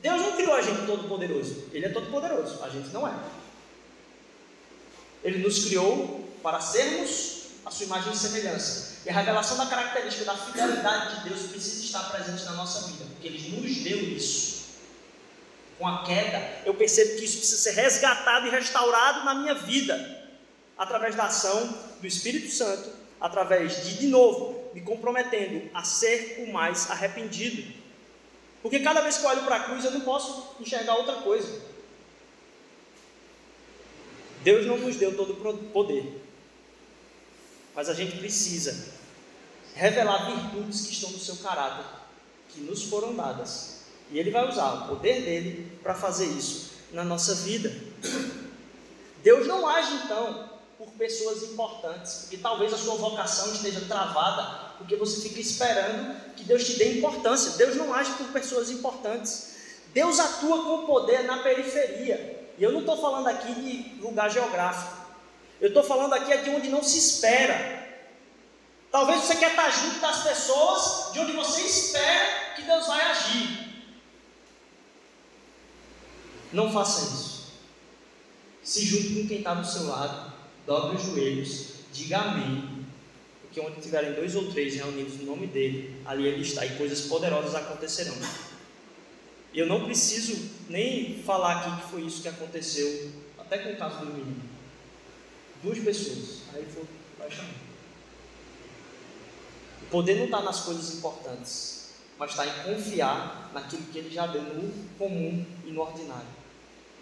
Deus 0.00 0.20
não 0.20 0.32
criou 0.32 0.54
a 0.54 0.62
gente 0.62 0.86
todo 0.86 1.08
poderoso. 1.08 1.68
Ele 1.72 1.86
é 1.86 1.88
todo 1.88 2.10
poderoso, 2.10 2.62
a 2.62 2.68
gente 2.68 2.88
não 2.90 3.06
é. 3.06 3.14
Ele 5.22 5.38
nos 5.38 5.64
criou 5.64 6.28
para 6.42 6.60
sermos 6.60 7.44
a 7.64 7.70
sua 7.70 7.86
imagem 7.86 8.12
e 8.12 8.16
semelhança. 8.16 8.98
E 9.06 9.10
a 9.10 9.12
revelação 9.12 9.56
da 9.56 9.66
característica 9.66 10.24
da 10.24 10.36
fidelidade 10.36 11.16
de 11.16 11.28
Deus 11.28 11.46
precisa 11.50 11.84
estar 11.84 12.10
presente 12.10 12.44
na 12.44 12.52
nossa 12.52 12.86
vida, 12.88 13.04
porque 13.06 13.28
Ele 13.28 13.60
nos 13.60 13.76
deu 13.78 13.98
isso 13.98 14.53
com 15.84 15.88
a 15.88 16.02
queda, 16.02 16.62
eu 16.64 16.72
percebo 16.72 17.18
que 17.18 17.26
isso 17.26 17.36
precisa 17.36 17.60
ser 17.60 17.72
resgatado 17.72 18.46
e 18.46 18.50
restaurado 18.50 19.22
na 19.22 19.34
minha 19.34 19.54
vida, 19.54 20.24
através 20.78 21.14
da 21.14 21.24
ação 21.24 21.78
do 22.00 22.06
Espírito 22.06 22.50
Santo, 22.50 22.90
através 23.20 23.84
de, 23.84 23.98
de 23.98 24.06
novo, 24.06 24.70
me 24.72 24.80
comprometendo 24.80 25.70
a 25.74 25.84
ser 25.84 26.42
o 26.48 26.50
mais 26.50 26.90
arrependido. 26.90 27.70
Porque 28.62 28.80
cada 28.80 29.02
vez 29.02 29.18
que 29.18 29.26
eu 29.26 29.28
olho 29.28 29.44
para 29.44 29.56
a 29.56 29.64
cruz, 29.64 29.84
eu 29.84 29.90
não 29.90 30.00
posso 30.00 30.56
enxergar 30.58 30.94
outra 30.94 31.16
coisa. 31.16 31.60
Deus 34.42 34.66
não 34.66 34.78
nos 34.78 34.96
deu 34.96 35.14
todo 35.14 35.34
o 35.34 35.70
poder, 35.70 36.18
mas 37.74 37.90
a 37.90 37.94
gente 37.94 38.16
precisa 38.16 38.90
revelar 39.74 40.30
virtudes 40.30 40.86
que 40.86 40.94
estão 40.94 41.10
no 41.10 41.18
seu 41.18 41.36
caráter, 41.36 41.84
que 42.48 42.62
nos 42.62 42.84
foram 42.84 43.14
dadas 43.14 43.83
e 44.10 44.18
Ele 44.18 44.30
vai 44.30 44.48
usar 44.48 44.72
o 44.74 44.88
poder 44.88 45.22
dele 45.22 45.78
para 45.82 45.94
fazer 45.94 46.26
isso 46.26 46.72
na 46.92 47.04
nossa 47.04 47.34
vida. 47.34 47.72
Deus 49.22 49.46
não 49.46 49.66
age 49.66 49.94
então 50.04 50.50
por 50.78 50.88
pessoas 50.92 51.42
importantes, 51.44 52.20
porque 52.22 52.36
talvez 52.38 52.72
a 52.72 52.76
sua 52.76 52.96
vocação 52.96 53.52
esteja 53.52 53.80
travada, 53.82 54.74
porque 54.78 54.96
você 54.96 55.28
fica 55.28 55.40
esperando 55.40 56.34
que 56.36 56.44
Deus 56.44 56.64
te 56.64 56.74
dê 56.74 56.98
importância. 56.98 57.52
Deus 57.52 57.76
não 57.76 57.92
age 57.92 58.12
por 58.12 58.26
pessoas 58.28 58.70
importantes. 58.70 59.54
Deus 59.92 60.18
atua 60.18 60.64
com 60.64 60.86
poder 60.86 61.24
na 61.24 61.38
periferia. 61.38 62.50
E 62.58 62.62
eu 62.62 62.72
não 62.72 62.80
estou 62.80 63.00
falando 63.00 63.28
aqui 63.28 63.54
de 63.54 64.02
lugar 64.02 64.30
geográfico. 64.30 65.04
Eu 65.60 65.68
estou 65.68 65.82
falando 65.82 66.12
aqui 66.12 66.36
de 66.38 66.50
onde 66.50 66.68
não 66.68 66.82
se 66.82 66.98
espera. 66.98 67.82
Talvez 68.90 69.22
você 69.22 69.36
quer 69.36 69.50
estar 69.50 69.70
junto 69.70 70.00
das 70.00 70.22
pessoas 70.22 71.12
de 71.12 71.20
onde 71.20 71.32
você 71.32 71.62
espera 71.62 72.54
que 72.54 72.62
Deus 72.62 72.86
vai 72.86 73.00
agir. 73.10 73.73
Não 76.54 76.72
faça 76.72 77.02
isso. 77.02 77.52
Se 78.62 78.86
junte 78.86 79.08
com 79.08 79.28
quem 79.28 79.38
está 79.38 79.54
do 79.54 79.66
seu 79.66 79.88
lado, 79.88 80.32
dobre 80.64 80.96
os 80.96 81.02
joelhos, 81.02 81.66
diga 81.92 82.18
amém. 82.18 82.86
Porque 83.42 83.60
onde 83.60 83.80
tiverem 83.80 84.12
dois 84.12 84.36
ou 84.36 84.50
três 84.52 84.76
reunidos 84.76 85.16
no 85.18 85.26
nome 85.26 85.48
dele, 85.48 86.00
ali 86.04 86.28
ele 86.28 86.42
está 86.42 86.64
e 86.64 86.78
coisas 86.78 87.02
poderosas 87.02 87.56
acontecerão. 87.56 88.14
Eu 89.52 89.66
não 89.66 89.84
preciso 89.84 90.48
nem 90.68 91.20
falar 91.24 91.58
aqui 91.58 91.82
que 91.82 91.90
foi 91.90 92.02
isso 92.02 92.22
que 92.22 92.28
aconteceu, 92.28 93.10
até 93.36 93.58
com 93.58 93.72
o 93.72 93.76
caso 93.76 93.98
do 93.98 94.06
menino. 94.06 94.42
Duas 95.60 95.78
pessoas, 95.80 96.42
aí 96.54 96.64
foi 96.72 96.84
paixão. 97.18 97.44
O 99.82 99.86
poder 99.90 100.18
não 100.18 100.26
está 100.26 100.40
nas 100.40 100.60
coisas 100.60 100.94
importantes, 100.94 101.94
mas 102.16 102.30
está 102.30 102.46
em 102.46 102.62
confiar 102.62 103.50
naquilo 103.52 103.82
que 103.92 103.98
ele 103.98 104.10
já 104.10 104.28
deu 104.28 104.42
no 104.42 104.72
comum 104.96 105.44
e 105.64 105.72
no 105.72 105.80
ordinário. 105.80 106.33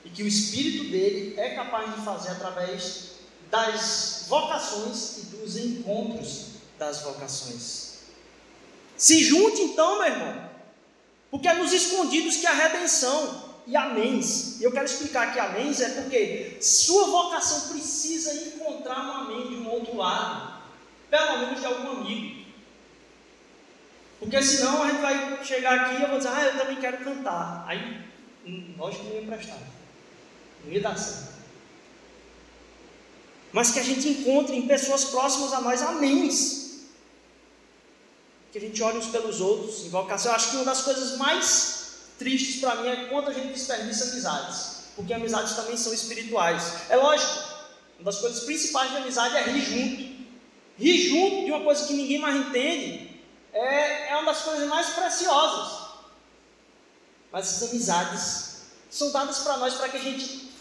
E 0.05 0.11
que 0.11 0.23
o 0.23 0.27
Espírito 0.27 0.91
dele 0.91 1.35
é 1.39 1.51
capaz 1.51 1.95
de 1.95 2.01
fazer 2.03 2.31
através 2.31 3.13
das 3.51 4.27
vocações 4.29 5.19
e 5.19 5.37
dos 5.37 5.57
encontros 5.57 6.47
das 6.79 7.03
vocações. 7.03 7.99
Se 8.97 9.23
junte 9.23 9.61
então, 9.63 9.99
meu 9.99 10.09
irmão, 10.09 10.51
porque 11.31 11.49
é 11.49 11.55
nos 11.55 11.73
escondidos 11.73 12.37
que 12.37 12.47
a 12.47 12.53
redenção 12.53 13.53
e 13.67 13.77
améns. 13.77 14.61
E 14.61 14.65
eu 14.65 14.73
quero 14.73 14.85
explicar 14.85 15.33
que 15.33 15.39
améns 15.39 15.81
é 15.81 15.91
porque 15.91 16.59
sua 16.61 17.07
vocação 17.07 17.69
precisa 17.71 18.35
encontrar 18.35 18.99
um 18.99 19.13
amém 19.13 19.49
de 19.49 19.55
um 19.57 19.69
outro 19.71 19.97
lado, 19.97 20.63
pelo 21.11 21.39
menos 21.39 21.61
de 21.61 21.67
algum 21.67 22.01
amigo. 22.01 22.43
Porque 24.19 24.43
senão 24.43 24.83
a 24.83 24.91
gente 24.91 25.01
vai 25.01 25.45
chegar 25.45 25.81
aqui 25.81 25.97
e 25.97 26.03
eu 26.03 26.09
vou 26.09 26.19
dizer, 26.19 26.31
ah, 26.33 26.45
eu 26.45 26.59
também 26.59 26.77
quero 26.77 27.05
cantar. 27.05 27.65
Aí, 27.67 28.01
lógico 28.79 29.05
que 29.05 29.11
não 29.11 29.21
ia 29.21 29.27
prestar. 29.27 29.59
Certo. 30.97 31.33
Mas 33.53 33.71
que 33.71 33.79
a 33.79 33.83
gente 33.83 34.09
encontre 34.09 34.57
em 34.57 34.67
pessoas 34.67 35.05
próximas 35.05 35.53
a 35.53 35.61
nós 35.61 35.83
améns. 35.83 36.63
Que 38.51 38.59
a 38.59 38.61
gente 38.61 38.83
olhe 38.83 38.99
uns 38.99 39.09
pelos 39.09 39.41
outros, 39.41 39.85
em 39.85 39.91
vocação. 39.91 40.33
Eu 40.33 40.37
acho 40.37 40.51
que 40.51 40.57
uma 40.57 40.65
das 40.65 40.83
coisas 40.83 41.19
mais 41.19 41.83
tristes 42.19 42.61
para 42.61 42.77
mim 42.77 42.89
é 42.89 43.07
quando 43.07 43.29
a 43.29 43.33
gente 43.33 43.53
desperdiça 43.53 44.05
amizades. 44.11 44.83
Porque 44.97 45.13
amizades 45.13 45.55
também 45.55 45.77
são 45.77 45.93
espirituais. 45.93 46.75
É 46.89 46.97
lógico, 46.97 47.53
uma 47.99 48.05
das 48.05 48.19
coisas 48.19 48.45
principais 48.45 48.91
de 48.91 48.97
amizade 48.97 49.37
é 49.37 49.43
rir 49.43 49.61
junto. 49.61 50.13
Rir 50.79 51.09
junto 51.09 51.45
de 51.45 51.51
uma 51.51 51.63
coisa 51.63 51.87
que 51.87 51.95
ninguém 51.95 52.19
mais 52.19 52.37
entende 52.37 53.21
é, 53.53 54.13
é 54.13 54.17
uma 54.17 54.33
das 54.33 54.43
coisas 54.43 54.67
mais 54.69 54.89
preciosas. 54.89 55.83
Mas 57.31 57.47
essas 57.47 57.71
amizades 57.71 58.63
são 58.91 59.11
dadas 59.11 59.39
para 59.41 59.59
nós 59.59 59.75
para 59.75 59.89
que 59.89 59.97
a 59.97 60.01
gente 60.01 60.52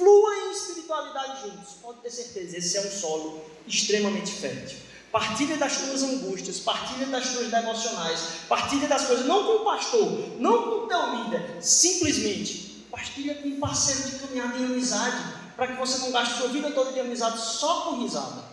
flua 0.00 0.34
em 0.34 0.52
espiritualidade 0.52 1.42
juntos. 1.42 1.74
Pode 1.82 2.00
ter 2.00 2.10
certeza, 2.10 2.56
esse 2.56 2.76
é 2.78 2.80
um 2.80 2.90
solo 2.90 3.44
extremamente 3.66 4.32
fértil. 4.32 4.78
Partilha 5.12 5.56
das 5.56 5.76
tuas 5.76 6.02
angústias, 6.02 6.60
partilha 6.60 7.06
das 7.06 7.32
tuas 7.32 7.50
devocionais, 7.50 8.20
partilha 8.48 8.88
das 8.88 9.04
coisas, 9.04 9.26
não 9.26 9.44
com 9.44 9.62
o 9.62 9.64
pastor, 9.64 10.38
não 10.38 10.62
com 10.62 10.84
o 10.84 10.88
teu 10.88 11.16
líder, 11.16 11.58
simplesmente 11.60 12.86
partilha 12.90 13.34
com 13.34 13.48
um 13.48 13.60
parceiro 13.60 14.08
de 14.08 14.18
caminhada 14.18 14.56
em 14.56 14.64
amizade, 14.64 15.34
para 15.56 15.66
que 15.66 15.74
você 15.74 15.98
não 15.98 16.12
gaste 16.12 16.38
sua 16.38 16.48
vida 16.48 16.70
toda 16.70 16.92
de 16.92 17.00
amizade 17.00 17.38
só 17.40 17.82
com 17.82 18.02
risada, 18.02 18.44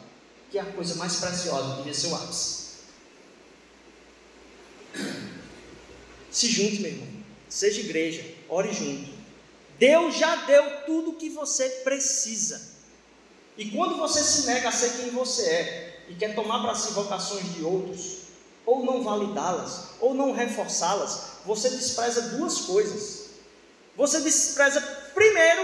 que 0.51 0.57
é 0.57 0.61
a 0.61 0.65
coisa 0.65 0.95
mais 0.95 1.15
preciosa, 1.15 1.77
devia 1.77 1.93
ser 1.93 2.07
o 2.07 2.15
ápice. 2.15 2.67
Se 6.29 6.47
junte, 6.49 6.81
meu 6.81 6.91
irmão. 6.91 7.07
Seja 7.47 7.79
igreja, 7.79 8.23
ore 8.49 8.73
junto. 8.73 9.16
Deus 9.79 10.15
já 10.15 10.35
deu 10.45 10.85
tudo 10.85 11.11
o 11.11 11.15
que 11.15 11.29
você 11.29 11.69
precisa. 11.83 12.75
E 13.57 13.71
quando 13.71 13.97
você 13.97 14.23
se 14.23 14.45
nega 14.45 14.69
a 14.69 14.71
ser 14.71 15.01
quem 15.01 15.09
você 15.11 15.43
é 15.43 16.03
e 16.09 16.15
quer 16.15 16.35
tomar 16.35 16.61
para 16.61 16.75
si 16.75 16.93
vocações 16.93 17.53
de 17.55 17.63
outros, 17.63 18.27
ou 18.65 18.83
não 18.83 19.03
validá-las, 19.03 19.91
ou 19.99 20.13
não 20.13 20.31
reforçá-las, 20.31 21.37
você 21.45 21.69
despreza 21.69 22.37
duas 22.37 22.61
coisas. 22.61 23.27
Você 23.95 24.19
despreza, 24.21 24.81
primeiro, 25.13 25.61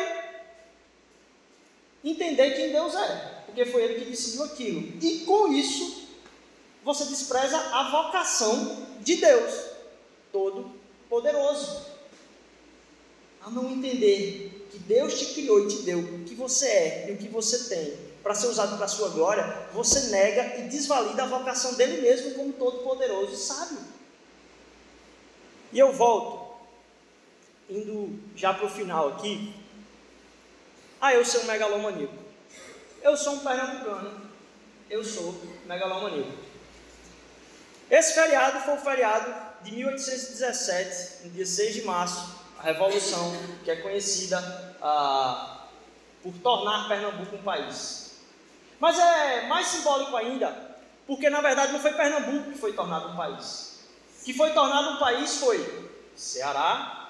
entender 2.04 2.52
quem 2.52 2.72
Deus 2.72 2.96
é, 2.96 3.44
porque 3.46 3.66
foi 3.66 3.84
Ele 3.84 4.00
que 4.00 4.10
decidiu 4.10 4.44
aquilo. 4.44 4.94
E 5.02 5.20
com 5.20 5.52
isso, 5.52 6.08
você 6.84 7.06
despreza 7.06 7.58
a 7.58 7.92
vocação 7.92 8.88
de 9.02 9.18
Deus. 9.18 9.54
Todo-Poderoso. 10.32 11.93
A 13.44 13.50
não 13.50 13.70
entender 13.70 14.68
que 14.72 14.80
Deus 14.80 15.20
te 15.20 15.34
criou 15.34 15.66
e 15.66 15.68
te 15.68 15.82
deu 15.84 16.00
o 16.00 16.24
que 16.24 16.34
você 16.34 16.66
é 16.66 17.06
e 17.10 17.14
o 17.14 17.18
que 17.18 17.28
você 17.28 17.70
tem 17.70 18.14
para 18.24 18.34
ser 18.34 18.48
usado 18.48 18.78
para 18.78 18.86
a 18.86 18.90
sua 18.90 19.10
glória, 19.10 19.44
você 19.74 20.10
nega 20.10 20.60
e 20.60 20.70
desvalida 20.70 21.24
a 21.24 21.28
vocação 21.28 21.74
dele 21.74 22.02
mesmo 22.02 22.36
como 22.36 22.54
todo-poderoso 22.54 23.34
e 23.34 23.38
sábio. 23.38 23.80
E 25.74 25.78
eu 25.78 25.92
volto, 25.92 26.56
indo 27.70 28.18
já 28.34 28.54
para 28.54 28.66
o 28.66 28.70
final 28.70 29.10
aqui. 29.10 29.54
Ah, 31.02 31.14
eu 31.14 31.26
sou 31.26 31.42
um 31.42 31.46
megalomaníaco. 31.46 32.14
Eu 33.02 33.18
sou 33.18 33.34
um 33.34 33.40
pernambucano. 33.40 34.22
Eu 34.90 35.04
sou 35.04 35.36
megalomaníaco. 35.66 36.32
Esse 37.92 38.14
feriado 38.14 38.62
foi 38.62 38.76
o 38.76 38.80
feriado 38.80 39.34
de 39.64 39.74
1817, 39.74 41.26
no 41.26 41.32
dia 41.32 41.46
6 41.46 41.74
de 41.74 41.82
março, 41.82 42.43
Revolução, 42.64 43.36
que 43.64 43.70
é 43.70 43.76
conhecida 43.76 44.40
ah, 44.82 45.68
por 46.22 46.34
tornar 46.36 46.88
Pernambuco 46.88 47.36
um 47.36 47.44
país. 47.44 48.22
Mas 48.80 48.98
é 48.98 49.48
mais 49.48 49.68
simbólico 49.68 50.16
ainda, 50.16 50.78
porque 51.06 51.30
na 51.30 51.42
verdade 51.42 51.74
não 51.74 51.80
foi 51.80 51.94
Pernambuco 51.94 52.52
que 52.52 52.58
foi 52.58 52.74
tornado 52.74 53.10
um 53.10 53.16
país. 53.16 53.86
Que 54.24 54.34
foi 54.34 54.52
tornado 54.52 54.92
um 54.92 54.98
país 55.00 55.38
foi 55.38 55.90
Ceará, 56.16 57.10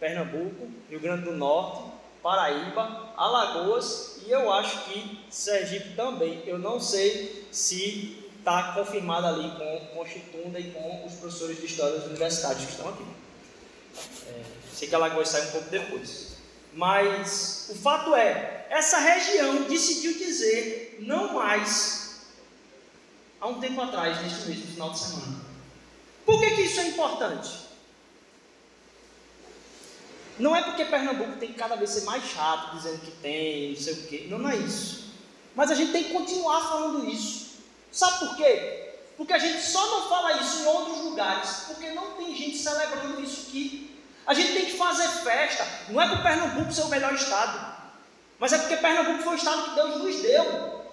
Pernambuco, 0.00 0.68
Rio 0.88 1.00
Grande 1.00 1.24
do 1.24 1.32
Norte, 1.32 1.92
Paraíba, 2.22 3.12
Alagoas 3.16 4.20
e 4.26 4.30
eu 4.30 4.52
acho 4.52 4.84
que 4.84 5.24
Sergipe 5.30 5.94
também. 5.94 6.42
Eu 6.46 6.58
não 6.58 6.80
sei 6.80 7.46
se 7.50 8.24
está 8.38 8.72
confirmado 8.72 9.26
ali 9.26 9.50
com, 9.50 9.94
com 9.94 10.06
Chitunda 10.06 10.58
e 10.58 10.70
com 10.70 11.04
os 11.06 11.14
professores 11.14 11.58
de 11.58 11.66
história 11.66 11.96
das 11.96 12.06
universidades 12.06 12.64
que 12.64 12.70
estão 12.72 12.88
aqui. 12.88 13.04
É, 14.26 14.42
sei 14.72 14.88
que 14.88 14.94
a 14.94 14.98
Lagoa 14.98 15.24
sai 15.24 15.46
um 15.48 15.50
pouco 15.50 15.70
depois. 15.70 16.36
Mas 16.72 17.68
o 17.70 17.74
fato 17.74 18.14
é, 18.14 18.66
essa 18.70 18.98
região 18.98 19.62
decidiu 19.62 20.14
dizer 20.14 20.98
não 21.00 21.34
mais 21.34 22.26
há 23.40 23.48
um 23.48 23.60
tempo 23.60 23.80
atrás, 23.80 24.20
neste 24.22 24.46
mês, 24.46 24.60
no 24.60 24.66
final 24.66 24.90
de 24.90 24.98
semana. 24.98 25.40
Por 26.24 26.40
que, 26.40 26.50
que 26.50 26.62
isso 26.62 26.80
é 26.80 26.88
importante? 26.88 27.68
Não 30.38 30.54
é 30.54 30.62
porque 30.62 30.84
Pernambuco 30.84 31.36
tem 31.38 31.48
que 31.48 31.58
cada 31.58 31.74
vez 31.74 31.90
ser 31.90 32.02
mais 32.02 32.22
chato, 32.24 32.76
dizendo 32.76 33.00
que 33.00 33.10
tem, 33.10 33.70
não 33.70 33.80
sei 33.80 33.92
o 33.94 34.06
quê. 34.06 34.26
Não, 34.28 34.38
não 34.38 34.50
é 34.50 34.56
isso. 34.56 35.14
Mas 35.54 35.70
a 35.70 35.74
gente 35.74 35.90
tem 35.90 36.04
que 36.04 36.12
continuar 36.12 36.68
falando 36.68 37.08
isso. 37.08 37.56
Sabe 37.90 38.20
por 38.20 38.36
quê? 38.36 38.94
Porque 39.16 39.32
a 39.32 39.38
gente 39.38 39.60
só 39.60 39.84
não 39.90 40.08
fala 40.08 40.40
isso 40.40 40.62
em 40.62 40.66
outros 40.66 40.98
lugares, 40.98 41.64
porque 41.66 41.90
não 41.90 42.12
tem 42.12 42.36
gente 42.36 42.56
celebrando 42.56 43.20
isso 43.20 43.48
aqui. 43.48 43.87
A 44.28 44.34
gente 44.34 44.52
tem 44.52 44.66
que 44.66 44.76
fazer 44.76 45.08
festa, 45.08 45.66
não 45.88 46.02
é 46.02 46.06
para 46.06 46.18
Pernambuco 46.18 46.70
ser 46.70 46.82
o 46.82 46.88
melhor 46.88 47.14
estado, 47.14 47.74
mas 48.38 48.52
é 48.52 48.58
porque 48.58 48.76
Pernambuco 48.76 49.22
foi 49.22 49.32
o 49.32 49.36
estado 49.36 49.62
que 49.62 49.74
Deus 49.74 49.96
nos 49.96 50.20
deu. 50.20 50.84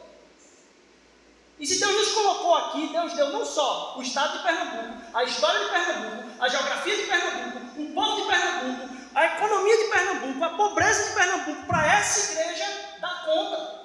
E 1.60 1.68
se 1.68 1.78
Deus 1.78 1.96
nos 1.96 2.14
colocou 2.14 2.56
aqui, 2.56 2.88
Deus 2.94 3.12
deu 3.12 3.34
não 3.34 3.46
só 3.46 3.98
o 3.98 4.02
estado 4.02 4.38
de 4.38 4.44
Pernambuco, 4.44 5.02
a 5.14 5.26
história 5.26 5.66
de 5.66 5.70
Pernambuco, 5.70 6.30
a 6.42 6.48
geografia 6.48 6.96
de 6.96 7.04
Pernambuco, 7.04 7.82
o 7.82 7.94
povo 7.94 8.22
de 8.22 8.28
Pernambuco, 8.30 8.96
a 9.14 9.26
economia 9.26 9.78
de 9.80 9.84
Pernambuco, 9.90 10.44
a 10.46 10.50
pobreza 10.52 11.10
de 11.10 11.16
Pernambuco, 11.16 11.66
para 11.68 11.88
essa 11.94 12.40
igreja 12.40 12.66
dar 13.02 13.26
conta. 13.26 13.82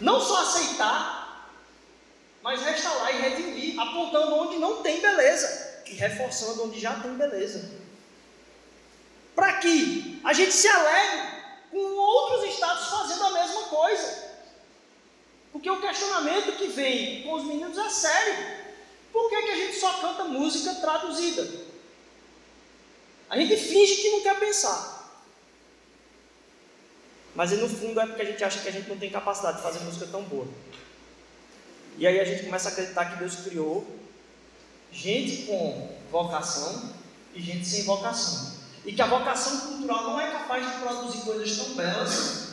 Não 0.00 0.18
só 0.18 0.40
aceitar, 0.40 1.50
mas 2.42 2.62
restaurar 2.62 3.14
e 3.14 3.18
redimir, 3.18 3.78
apontando 3.78 4.34
onde 4.34 4.56
não 4.56 4.82
tem 4.82 5.02
beleza 5.02 5.63
reforçando 5.92 6.64
onde 6.64 6.80
já 6.80 6.98
tem 7.00 7.14
beleza. 7.14 7.70
Para 9.34 9.54
que 9.54 10.20
a 10.24 10.32
gente 10.32 10.52
se 10.52 10.68
alegre 10.68 11.28
com 11.70 11.78
outros 11.78 12.52
estados 12.52 12.88
fazendo 12.88 13.24
a 13.24 13.30
mesma 13.30 13.62
coisa. 13.64 14.34
Porque 15.52 15.70
o 15.70 15.80
questionamento 15.80 16.56
que 16.56 16.68
vem 16.68 17.22
com 17.22 17.34
os 17.34 17.44
meninos 17.44 17.76
é 17.78 17.88
sério. 17.90 18.64
Por 19.12 19.28
que, 19.28 19.42
que 19.42 19.50
a 19.50 19.56
gente 19.56 19.78
só 19.78 19.92
canta 20.00 20.24
música 20.24 20.74
traduzida? 20.74 21.48
A 23.28 23.36
gente 23.36 23.56
finge 23.56 23.96
que 23.96 24.10
não 24.10 24.22
quer 24.22 24.38
pensar. 24.38 24.94
Mas 27.34 27.50
no 27.52 27.68
fundo 27.68 28.00
é 28.00 28.06
porque 28.06 28.22
a 28.22 28.24
gente 28.24 28.44
acha 28.44 28.60
que 28.60 28.68
a 28.68 28.72
gente 28.72 28.88
não 28.88 28.98
tem 28.98 29.10
capacidade 29.10 29.56
de 29.56 29.62
fazer 29.62 29.80
música 29.80 30.06
tão 30.06 30.22
boa. 30.22 30.46
E 31.98 32.06
aí 32.06 32.18
a 32.20 32.24
gente 32.24 32.44
começa 32.44 32.68
a 32.68 32.72
acreditar 32.72 33.12
que 33.12 33.18
Deus 33.18 33.36
criou 33.36 33.86
gente 34.94 35.46
com 35.46 35.90
vocação 36.10 36.90
e 37.34 37.42
gente 37.42 37.66
sem 37.66 37.82
vocação. 37.82 38.54
E 38.86 38.92
que 38.92 39.02
a 39.02 39.06
vocação 39.06 39.60
cultural 39.60 40.04
não 40.04 40.20
é 40.20 40.30
capaz 40.30 40.64
de 40.64 40.78
produzir 40.78 41.20
coisas 41.22 41.56
tão 41.56 41.74
belas 41.74 42.44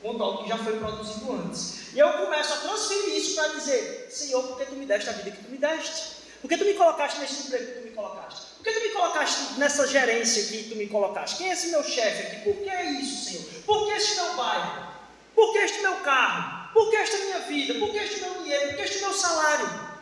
quanto 0.00 0.22
algo 0.22 0.42
que 0.44 0.48
já 0.48 0.58
foi 0.58 0.78
produzido 0.78 1.32
antes. 1.32 1.92
E 1.92 1.98
eu 1.98 2.12
começo 2.12 2.52
a 2.54 2.56
transferir 2.58 3.16
isso 3.16 3.34
para 3.34 3.48
dizer: 3.48 4.08
Senhor, 4.10 4.42
por 4.44 4.58
que 4.58 4.66
tu 4.66 4.74
me 4.74 4.86
deste 4.86 5.10
a 5.10 5.12
vida 5.12 5.30
que 5.30 5.44
tu 5.44 5.50
me 5.50 5.58
deste? 5.58 6.16
Por 6.40 6.48
que 6.48 6.58
tu 6.58 6.64
me 6.64 6.74
colocaste 6.74 7.18
nesse 7.18 7.46
emprego 7.46 7.66
que 7.66 7.80
tu 7.80 7.84
me 7.84 7.90
colocaste? 7.90 8.40
Por 8.56 8.64
que 8.64 8.72
tu 8.72 8.80
me 8.80 8.88
colocaste 8.90 9.54
nessa 9.58 9.86
gerência 9.88 10.44
que 10.44 10.68
tu 10.68 10.76
me 10.76 10.86
colocaste? 10.86 11.36
Quem 11.36 11.48
é 11.50 11.52
esse 11.52 11.68
meu 11.68 11.82
chefe 11.82 12.26
aqui? 12.26 12.44
Por 12.44 12.62
que 12.62 12.68
é 12.68 12.92
isso, 12.92 13.24
Senhor? 13.24 13.44
Por 13.64 13.86
que 13.86 13.92
este 13.92 14.14
meu 14.16 14.36
bairro? 14.36 14.86
Por 15.34 15.52
que 15.52 15.58
este 15.58 15.80
meu 15.80 15.96
carro? 15.96 16.72
Por 16.72 16.90
que 16.90 16.96
esta 16.96 17.16
minha 17.18 17.40
vida? 17.40 17.74
Por 17.74 17.90
que 17.90 17.98
este 17.98 18.20
meu 18.20 18.34
dinheiro? 18.42 18.68
Por 18.68 18.76
que 18.76 18.82
este 18.82 19.00
meu 19.00 19.12
salário? 19.12 19.95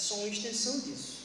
É 0.00 0.02
só 0.02 0.14
uma 0.14 0.28
extensão 0.28 0.80
disso. 0.80 1.18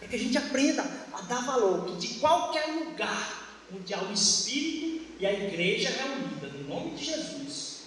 É 0.00 0.06
que 0.06 0.14
a 0.14 0.18
gente 0.18 0.38
aprenda 0.38 0.84
a 1.12 1.22
dar 1.22 1.44
valor 1.44 1.84
que 1.84 1.96
de 1.96 2.20
qualquer 2.20 2.64
lugar 2.68 3.58
onde 3.74 3.92
há 3.92 4.04
o 4.04 4.12
Espírito 4.12 5.04
e 5.18 5.26
a 5.26 5.32
igreja 5.32 5.90
reunida, 5.90 6.46
no 6.46 6.68
nome 6.68 6.94
de 6.94 7.04
Jesus, 7.04 7.78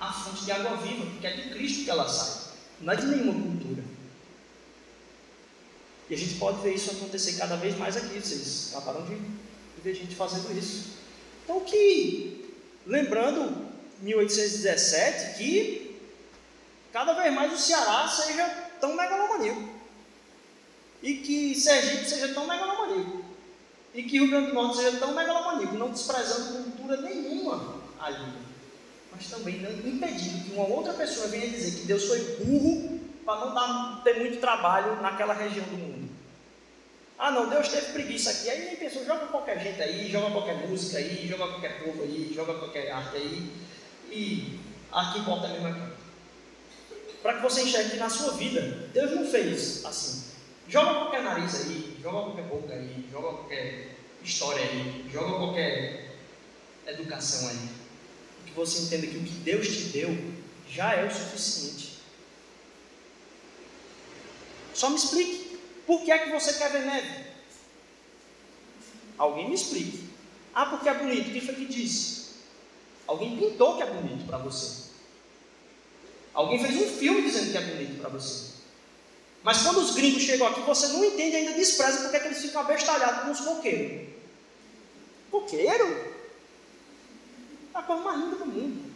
a 0.00 0.12
fonte 0.12 0.44
de 0.44 0.50
água 0.50 0.78
viva, 0.78 1.06
porque 1.06 1.28
é 1.28 1.36
de 1.36 1.50
Cristo 1.50 1.84
que 1.84 1.90
ela 1.90 2.08
sai, 2.08 2.54
não 2.80 2.92
é 2.92 2.96
de 2.96 3.06
nenhuma 3.06 3.34
cultura. 3.34 3.84
E 6.10 6.14
a 6.14 6.18
gente 6.18 6.34
pode 6.34 6.60
ver 6.60 6.74
isso 6.74 6.90
acontecer 6.90 7.34
cada 7.34 7.54
vez 7.54 7.78
mais 7.78 7.96
aqui. 7.96 8.18
Vocês 8.18 8.72
acabaram 8.72 9.06
de 9.06 9.16
ver 9.80 9.94
gente 9.94 10.16
fazendo 10.16 10.50
isso. 10.58 10.88
Então, 11.44 11.60
que, 11.60 12.52
lembrando 12.84 13.64
1817, 14.02 15.38
que 15.38 15.83
cada 16.94 17.12
vez 17.12 17.34
mais 17.34 17.52
o 17.52 17.58
Ceará 17.58 18.06
seja 18.06 18.46
tão 18.80 18.94
megalomaníaco. 18.94 19.68
E 21.02 21.14
que 21.14 21.52
Sergipe 21.56 22.08
seja 22.08 22.32
tão 22.32 22.46
megalomaníaco. 22.46 23.24
E 23.92 24.04
que 24.04 24.18
Rio 24.20 24.30
Grande 24.30 24.46
do 24.46 24.54
Norte 24.54 24.76
seja 24.76 24.98
tão 24.98 25.12
megalomaníaco, 25.12 25.74
não 25.74 25.90
desprezando 25.90 26.62
cultura 26.62 26.98
nenhuma 26.98 27.82
ali. 28.00 28.32
Mas 29.10 29.26
também 29.28 29.60
não 29.60 29.72
impedindo 29.72 30.44
que 30.44 30.52
uma 30.52 30.68
outra 30.68 30.92
pessoa 30.92 31.26
venha 31.26 31.48
dizer 31.48 31.80
que 31.80 31.86
Deus 31.86 32.04
foi 32.04 32.20
burro 32.44 33.00
para 33.24 33.44
não 33.44 33.54
dar, 33.54 34.00
ter 34.04 34.20
muito 34.20 34.38
trabalho 34.40 35.02
naquela 35.02 35.34
região 35.34 35.66
do 35.66 35.76
mundo. 35.76 36.08
Ah 37.18 37.32
não, 37.32 37.48
Deus 37.48 37.68
teve 37.68 37.92
preguiça 37.92 38.30
aqui, 38.30 38.50
aí 38.50 38.66
nem 38.66 38.76
pensou, 38.76 39.04
joga 39.04 39.26
qualquer 39.26 39.58
gente 39.60 39.82
aí, 39.82 40.10
joga 40.10 40.30
qualquer 40.30 40.68
música 40.68 40.98
aí, 40.98 41.26
joga 41.26 41.48
qualquer 41.48 41.82
povo 41.82 42.02
aí, 42.02 42.32
joga 42.34 42.54
qualquer 42.54 42.90
arte 42.90 43.16
aí, 43.16 43.50
e 44.10 44.58
aqui 44.92 45.20
importa 45.20 45.46
a 45.46 45.50
mesma 45.50 45.72
coisa. 45.72 45.93
Para 47.24 47.36
que 47.36 47.42
você 47.42 47.62
enxergue 47.62 47.92
que 47.92 47.96
na 47.96 48.10
sua 48.10 48.32
vida, 48.32 48.60
Deus 48.92 49.12
não 49.12 49.24
fez 49.24 49.82
assim. 49.86 50.24
Joga 50.68 50.92
qualquer 50.92 51.22
nariz 51.22 51.54
aí, 51.54 51.96
joga 52.02 52.20
qualquer 52.20 52.44
boca 52.44 52.74
aí, 52.74 53.08
joga 53.10 53.28
qualquer 53.28 53.96
história 54.22 54.62
aí, 54.62 55.06
joga 55.10 55.38
qualquer 55.38 56.16
educação 56.86 57.48
aí. 57.48 57.68
Que 58.44 58.52
você 58.52 58.82
entenda 58.82 59.06
que 59.06 59.16
o 59.16 59.22
que 59.24 59.32
Deus 59.36 59.66
te 59.66 59.84
deu 59.84 60.34
já 60.68 60.92
é 60.96 61.06
o 61.06 61.10
suficiente. 61.10 62.00
Só 64.74 64.90
me 64.90 64.96
explique. 64.96 65.58
Por 65.86 66.02
que 66.02 66.12
é 66.12 66.18
que 66.18 66.30
você 66.30 66.52
quer 66.52 66.72
ver 66.72 66.84
neve? 66.84 67.24
Alguém 69.16 69.48
me 69.48 69.54
explique. 69.54 70.10
Ah, 70.54 70.66
porque 70.66 70.90
é 70.90 70.94
bonito. 70.94 71.32
Quem 71.32 71.40
foi 71.40 71.54
que 71.54 71.64
disse? 71.64 72.34
Alguém 73.06 73.38
pintou 73.38 73.78
que 73.78 73.82
é 73.82 73.86
bonito 73.86 74.26
para 74.26 74.36
você. 74.36 74.83
Alguém 76.34 76.58
fez 76.58 76.76
um 76.76 76.98
filme 76.98 77.22
dizendo 77.22 77.52
que 77.52 77.58
é 77.58 77.60
bonito 77.60 78.00
para 78.00 78.10
você. 78.10 78.54
Mas 79.42 79.62
quando 79.62 79.78
os 79.78 79.94
gringos 79.94 80.22
chegam 80.22 80.48
aqui, 80.48 80.60
você 80.62 80.88
não 80.88 81.04
entende 81.04 81.36
ainda, 81.36 81.52
despreza 81.52 82.00
porque 82.00 82.16
é 82.16 82.20
que 82.20 82.26
eles 82.26 82.42
ficam 82.42 82.62
abestalhados 82.62 83.24
com 83.24 83.30
os 83.30 83.40
coqueiros. 83.40 84.08
Coqueiro? 85.30 86.14
A 87.72 87.82
coisa 87.82 88.02
mais 88.02 88.20
linda 88.20 88.36
do 88.36 88.46
mundo. 88.46 88.92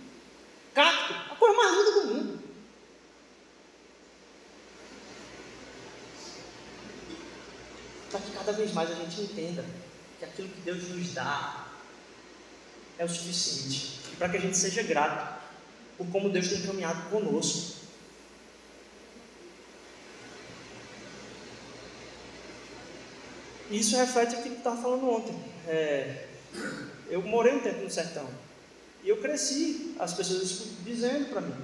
Cacto? 0.75 1.15
A 1.33 1.37
coisa 1.37 1.57
mais 1.57 1.73
linda 1.73 1.93
do 1.93 2.07
mundo. 2.07 2.39
para 8.11 8.21
que 8.21 8.31
cada 8.33 8.53
vez 8.53 8.73
mais 8.73 8.91
a 8.91 8.95
gente 8.95 9.21
entenda 9.21 9.65
que 10.19 10.25
aquilo 10.25 10.49
que 10.49 10.61
Deus 10.63 10.89
nos 10.89 11.13
dá 11.13 11.67
é 12.99 13.05
o 13.05 13.09
suficiente. 13.09 14.01
E 14.13 14.17
para 14.17 14.29
que 14.29 14.39
a 14.39 14.41
gente 14.41 14.57
seja 14.57 14.83
grato 14.83 15.38
por 15.99 16.07
como 16.07 16.31
Deus 16.31 16.49
tem 16.49 16.63
caminhado 16.63 17.11
conosco. 17.11 17.77
Isso 23.71 23.97
reflete 23.97 24.37
o 24.37 24.43
que 24.43 24.49
estava 24.49 24.81
falando 24.81 25.11
ontem. 25.11 25.37
É, 25.67 26.27
eu 27.11 27.21
morei 27.23 27.55
um 27.55 27.61
tempo 27.61 27.83
no 27.83 27.91
sertão. 27.91 28.27
E 29.05 29.09
eu 29.09 29.19
cresci, 29.19 29.95
as 29.99 30.15
pessoas 30.15 30.69
dizendo 30.85 31.29
para 31.31 31.43
mim. 31.43 31.55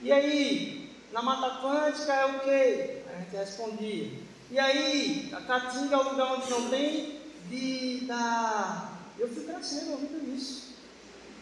E 0.00 0.10
aí, 0.10 0.90
na 1.12 1.22
Mata 1.22 1.46
Atlântica 1.46 2.12
é 2.12 2.24
o 2.26 2.40
quê? 2.40 3.02
A 3.06 3.20
gente 3.20 3.36
respondia. 3.36 4.10
E 4.50 4.58
aí, 4.58 5.30
a 5.32 5.40
Caatinga 5.42 5.94
é 5.94 5.98
o 5.98 6.10
lugar 6.10 6.32
onde 6.32 6.50
não 6.50 6.68
tem 6.68 7.20
de 7.48 8.04
dar. 8.06 9.00
Eu 9.18 9.28
fui 9.28 9.44
crescendo 9.44 9.92
ouvindo 9.92 10.36
isso 10.36 10.72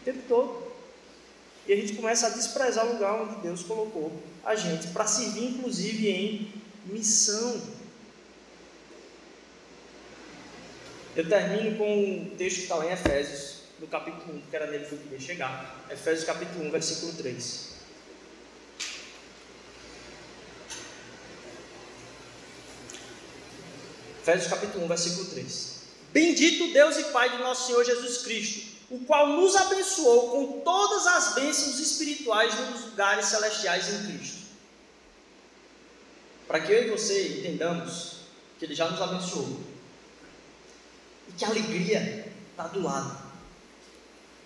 o 0.00 0.04
tempo 0.04 0.20
todo. 0.28 0.69
E 1.66 1.72
a 1.72 1.76
gente 1.76 1.94
começa 1.94 2.26
a 2.26 2.30
desprezar 2.30 2.86
o 2.86 2.94
lugar 2.94 3.22
onde 3.22 3.40
Deus 3.42 3.62
colocou 3.62 4.12
a 4.44 4.54
gente, 4.54 4.88
para 4.88 5.06
servir 5.06 5.44
inclusive 5.44 6.08
em 6.08 6.52
missão. 6.86 7.60
Eu 11.14 11.28
termino 11.28 11.76
com 11.76 12.04
um 12.04 12.36
texto 12.36 12.56
que 12.56 12.62
está 12.62 12.76
lá 12.76 12.86
em 12.86 12.92
Efésios, 12.92 13.60
no 13.78 13.86
capítulo 13.86 14.36
1, 14.36 14.42
que 14.48 14.56
era 14.56 14.70
nele 14.70 14.86
que 14.86 14.92
eu 14.92 14.98
queria 14.98 15.20
chegar. 15.20 15.84
Efésios 15.90 16.24
capítulo 16.24 16.66
1, 16.66 16.70
versículo 16.70 17.12
3. 17.14 17.70
Efésios 24.22 24.48
capítulo 24.48 24.84
1, 24.84 24.88
versículo 24.88 25.26
3. 25.26 25.80
Bendito 26.12 26.72
Deus 26.72 26.96
e 26.98 27.04
Pai 27.04 27.30
de 27.30 27.38
nosso 27.38 27.68
Senhor 27.68 27.84
Jesus 27.84 28.18
Cristo, 28.18 28.69
o 28.90 28.98
qual 29.04 29.28
nos 29.28 29.54
abençoou 29.54 30.30
com 30.30 30.60
todas 30.60 31.06
as 31.06 31.34
bênçãos 31.34 31.78
espirituais 31.78 32.52
nos 32.70 32.86
lugares 32.86 33.26
celestiais 33.26 33.88
em 33.88 34.06
Cristo. 34.06 34.40
Para 36.48 36.60
que 36.60 36.72
eu 36.72 36.86
e 36.86 36.90
você 36.90 37.38
entendamos 37.38 38.16
que 38.58 38.64
Ele 38.64 38.74
já 38.74 38.90
nos 38.90 39.00
abençoou 39.00 39.60
e 41.28 41.32
que 41.32 41.44
a 41.44 41.48
alegria 41.48 42.32
está 42.50 42.66
do 42.66 42.82
lado. 42.82 43.16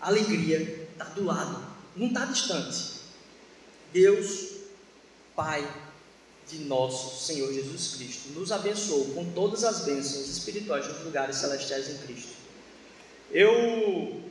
A 0.00 0.08
alegria 0.08 0.88
está 0.92 1.06
do 1.06 1.24
lado, 1.24 1.66
não 1.96 2.08
está 2.08 2.26
distante. 2.26 3.00
Deus, 3.90 4.50
Pai, 5.34 5.66
de 6.48 6.58
nosso 6.64 7.24
Senhor 7.24 7.50
Jesus 7.52 7.94
Cristo. 7.96 8.28
Nos 8.38 8.52
abençoou 8.52 9.14
com 9.14 9.32
todas 9.32 9.64
as 9.64 9.80
bênçãos 9.80 10.28
espirituais 10.28 10.86
nos 10.86 11.02
lugares 11.04 11.36
celestiais 11.36 11.88
em 11.88 11.98
Cristo. 11.98 12.34
Eu. 13.30 14.23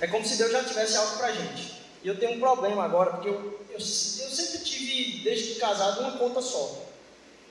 É 0.00 0.06
como 0.06 0.24
se 0.24 0.36
Deus 0.36 0.52
já 0.52 0.64
tivesse 0.64 0.96
algo 0.96 1.16
para 1.16 1.32
gente. 1.32 1.82
E 2.02 2.08
eu 2.08 2.18
tenho 2.18 2.36
um 2.36 2.40
problema 2.40 2.84
agora, 2.84 3.12
porque 3.12 3.28
eu, 3.28 3.60
eu, 3.70 3.78
eu 3.78 3.80
sempre 3.80 4.58
tive, 4.58 5.24
desde 5.24 5.54
casado, 5.54 6.00
uma 6.00 6.18
conta 6.18 6.42
só. 6.42 6.84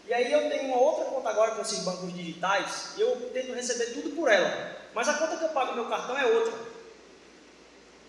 E 0.08 0.14
aí 0.14 0.32
eu 0.32 0.50
tenho 0.50 0.66
uma 0.66 0.78
outra 0.78 1.06
conta 1.06 1.30
agora 1.30 1.56
com 1.56 1.62
esses 1.62 1.80
bancos 1.80 2.14
digitais, 2.14 2.90
e 2.98 3.02
eu 3.02 3.16
tento 3.34 3.54
receber 3.54 3.94
tudo 3.94 4.16
por 4.16 4.30
ela. 4.30 4.76
Mas 4.94 5.08
a 5.08 5.14
conta 5.14 5.38
que 5.38 5.44
eu 5.44 5.50
pago 5.50 5.72
no 5.72 5.82
meu 5.82 5.90
cartão 5.90 6.18
é 6.18 6.26
outra. 6.26 6.54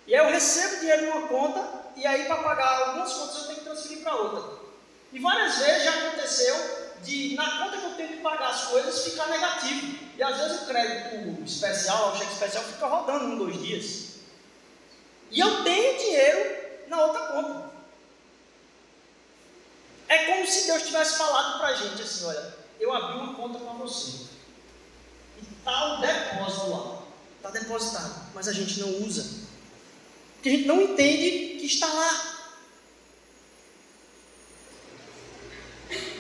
E 0.07 0.15
aí 0.15 0.27
eu 0.27 0.31
recebo 0.31 0.81
dinheiro 0.81 1.07
numa 1.07 1.29
conta 1.29 1.85
e 1.97 2.07
aí 2.07 2.27
para 2.27 2.37
pagar 2.37 2.89
algumas 2.89 3.13
contas 3.13 3.37
eu 3.37 3.45
tenho 3.45 3.59
que 3.59 3.65
transferir 3.65 4.03
para 4.03 4.17
outra. 4.17 4.65
E 5.13 5.19
várias 5.19 5.59
vezes 5.59 5.85
já 5.85 5.91
aconteceu 5.95 6.55
de, 7.03 7.35
na 7.37 7.59
conta 7.59 7.79
que 7.79 7.85
eu 7.85 7.95
tenho 7.95 8.09
que 8.09 8.17
pagar 8.17 8.51
as 8.51 8.65
coisas, 8.65 9.05
ficar 9.05 9.29
negativo. 9.29 9.99
E 10.17 10.23
às 10.23 10.37
vezes 10.37 10.63
o 10.63 10.67
crédito 10.67 11.43
especial, 11.43 12.13
o 12.13 12.17
cheque 12.19 12.33
especial, 12.33 12.65
fica 12.65 12.87
rodando 12.87 13.25
um, 13.27 13.39
dois 13.39 13.63
dias. 13.63 14.04
E 15.35 15.41
eu 15.41 15.65
tenho 15.65 15.99
dinheiro 15.99 16.57
na 16.87 17.05
outra 17.07 17.27
conta. 17.27 17.71
É 20.09 20.27
como 20.27 20.47
se 20.47 20.67
Deus 20.67 20.85
tivesse 20.85 21.19
falado 21.19 21.59
para 21.59 21.69
a 21.69 21.75
gente 21.75 22.01
assim: 22.01 22.25
olha, 22.25 22.55
eu 22.79 22.93
abri 22.93 23.19
uma 23.19 23.35
conta 23.35 23.59
para 23.59 23.73
você. 23.73 24.27
E 25.37 25.59
está 25.59 25.99
o 25.99 26.01
depósito 26.01 26.71
lá. 26.71 27.03
está 27.37 27.51
depositado, 27.51 28.31
mas 28.33 28.47
a 28.47 28.53
gente 28.53 28.79
não 28.79 29.03
usa. 29.03 29.45
Porque 30.35 30.51
a 30.51 30.53
gente 30.53 30.67
não 30.67 30.81
entende 30.81 31.59
que 31.59 31.67
está 31.67 31.93
lá. 31.93 32.31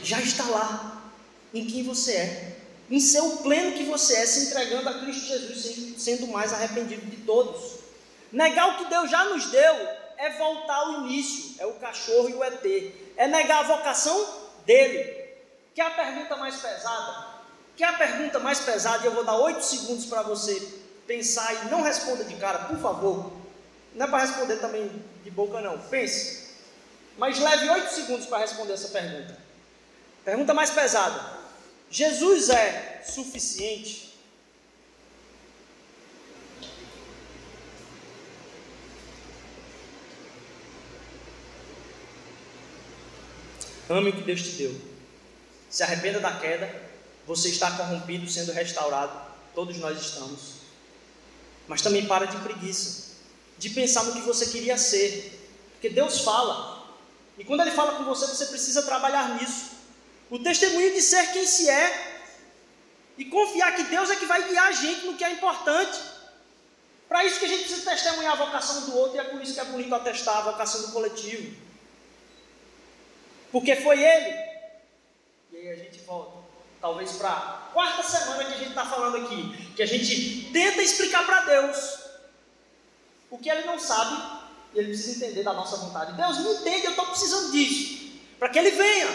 Já 0.02 0.20
está 0.20 0.44
lá, 0.44 1.12
em 1.54 1.66
quem 1.66 1.84
você 1.84 2.12
é, 2.12 2.58
em 2.90 3.00
ser 3.00 3.20
o 3.20 3.38
pleno 3.38 3.76
que 3.76 3.84
você 3.84 4.16
é, 4.16 4.26
se 4.26 4.48
entregando 4.48 4.88
a 4.88 5.00
Cristo 5.00 5.26
Jesus, 5.28 6.02
sendo 6.02 6.26
mais 6.26 6.52
arrependido 6.52 7.06
de 7.06 7.18
todos. 7.18 7.83
Negar 8.34 8.70
o 8.70 8.78
que 8.78 8.86
Deus 8.86 9.08
já 9.08 9.24
nos 9.26 9.46
deu 9.46 9.88
é 10.16 10.30
voltar 10.30 10.74
ao 10.74 11.04
início, 11.04 11.54
é 11.60 11.66
o 11.66 11.74
cachorro 11.74 12.28
e 12.28 12.34
o 12.34 12.42
ET, 12.42 12.92
é 13.16 13.28
negar 13.28 13.60
a 13.60 13.76
vocação 13.76 14.28
dele. 14.66 15.24
Que 15.72 15.80
é 15.80 15.86
a 15.86 15.90
pergunta 15.90 16.36
mais 16.36 16.56
pesada? 16.56 17.26
Que 17.76 17.84
é 17.84 17.86
a 17.86 17.92
pergunta 17.92 18.40
mais 18.40 18.58
pesada, 18.58 19.04
e 19.04 19.06
eu 19.06 19.14
vou 19.14 19.24
dar 19.24 19.36
oito 19.36 19.62
segundos 19.62 20.06
para 20.06 20.22
você 20.22 20.60
pensar 21.06 21.54
e 21.54 21.68
não 21.68 21.82
responda 21.82 22.24
de 22.24 22.34
cara, 22.34 22.58
por 22.64 22.76
favor. 22.78 23.32
Não 23.94 24.06
é 24.06 24.10
para 24.10 24.24
responder 24.24 24.56
também 24.56 24.90
de 25.22 25.30
boca, 25.30 25.60
não. 25.60 25.78
Pense. 25.78 26.56
Mas 27.16 27.38
leve 27.38 27.70
oito 27.70 27.94
segundos 27.94 28.26
para 28.26 28.38
responder 28.38 28.72
essa 28.72 28.88
pergunta. 28.88 29.38
Pergunta 30.24 30.52
mais 30.52 30.70
pesada: 30.70 31.38
Jesus 31.88 32.50
é 32.50 33.04
suficiente? 33.06 34.13
Ame 43.88 44.10
o 44.10 44.12
que 44.12 44.22
Deus 44.22 44.42
te 44.42 44.50
deu. 44.50 44.80
Se 45.70 45.82
arrependa 45.82 46.20
da 46.20 46.38
queda. 46.38 46.82
Você 47.26 47.48
está 47.48 47.70
corrompido, 47.72 48.28
sendo 48.28 48.52
restaurado. 48.52 49.18
Todos 49.54 49.76
nós 49.78 50.00
estamos 50.00 50.64
mas 51.66 51.80
também 51.80 52.06
para 52.06 52.26
de 52.26 52.36
preguiça, 52.38 53.14
de 53.58 53.70
pensar 53.70 54.04
no 54.04 54.12
que 54.12 54.20
você 54.20 54.46
queria 54.46 54.76
ser, 54.76 55.40
porque 55.72 55.88
Deus 55.88 56.20
fala, 56.20 56.84
e 57.38 57.44
quando 57.44 57.60
Ele 57.60 57.70
fala 57.70 57.92
com 57.92 58.04
você, 58.04 58.26
você 58.26 58.46
precisa 58.46 58.82
trabalhar 58.82 59.36
nisso. 59.36 59.72
O 60.30 60.38
testemunho 60.38 60.92
de 60.92 61.00
ser 61.00 61.32
quem 61.32 61.46
se 61.46 61.68
é, 61.68 62.22
e 63.16 63.24
confiar 63.26 63.74
que 63.76 63.84
Deus 63.84 64.10
é 64.10 64.16
que 64.16 64.26
vai 64.26 64.48
guiar 64.48 64.68
a 64.68 64.72
gente 64.72 65.06
no 65.06 65.16
que 65.16 65.24
é 65.24 65.32
importante. 65.32 65.98
Para 67.08 67.24
isso 67.24 67.38
que 67.38 67.44
a 67.44 67.48
gente 67.48 67.64
precisa 67.64 67.90
testemunhar 67.90 68.32
a 68.32 68.44
vocação 68.44 68.82
do 68.82 68.96
outro, 68.96 69.16
e 69.16 69.20
é 69.20 69.24
por 69.24 69.40
isso 69.40 69.54
que 69.54 69.60
é 69.60 69.64
bonito 69.64 69.94
atestar 69.94 70.38
a 70.38 70.52
vocação 70.52 70.82
do 70.82 70.92
coletivo. 70.92 71.56
Porque 73.54 73.76
foi 73.76 74.02
Ele. 74.02 74.36
E 75.52 75.56
aí 75.56 75.70
a 75.70 75.76
gente 75.76 76.00
volta 76.00 76.38
talvez 76.80 77.12
para 77.12 77.30
a 77.30 77.70
quarta 77.72 78.02
semana 78.02 78.46
que 78.46 78.52
a 78.52 78.56
gente 78.56 78.70
está 78.70 78.84
falando 78.84 79.24
aqui, 79.24 79.72
que 79.76 79.82
a 79.84 79.86
gente 79.86 80.50
tenta 80.52 80.82
explicar 80.82 81.24
para 81.24 81.42
Deus 81.42 82.00
o 83.30 83.38
que 83.38 83.48
Ele 83.48 83.64
não 83.64 83.78
sabe 83.78 84.20
e 84.74 84.78
Ele 84.80 84.88
precisa 84.88 85.24
entender 85.24 85.44
da 85.44 85.52
nossa 85.52 85.76
vontade. 85.76 86.14
Deus 86.14 86.38
me 86.38 86.52
entende, 86.52 86.86
eu 86.86 86.90
estou 86.90 87.06
precisando 87.06 87.52
disso, 87.52 88.18
para 88.40 88.48
que 88.48 88.58
Ele 88.58 88.72
venha 88.72 89.06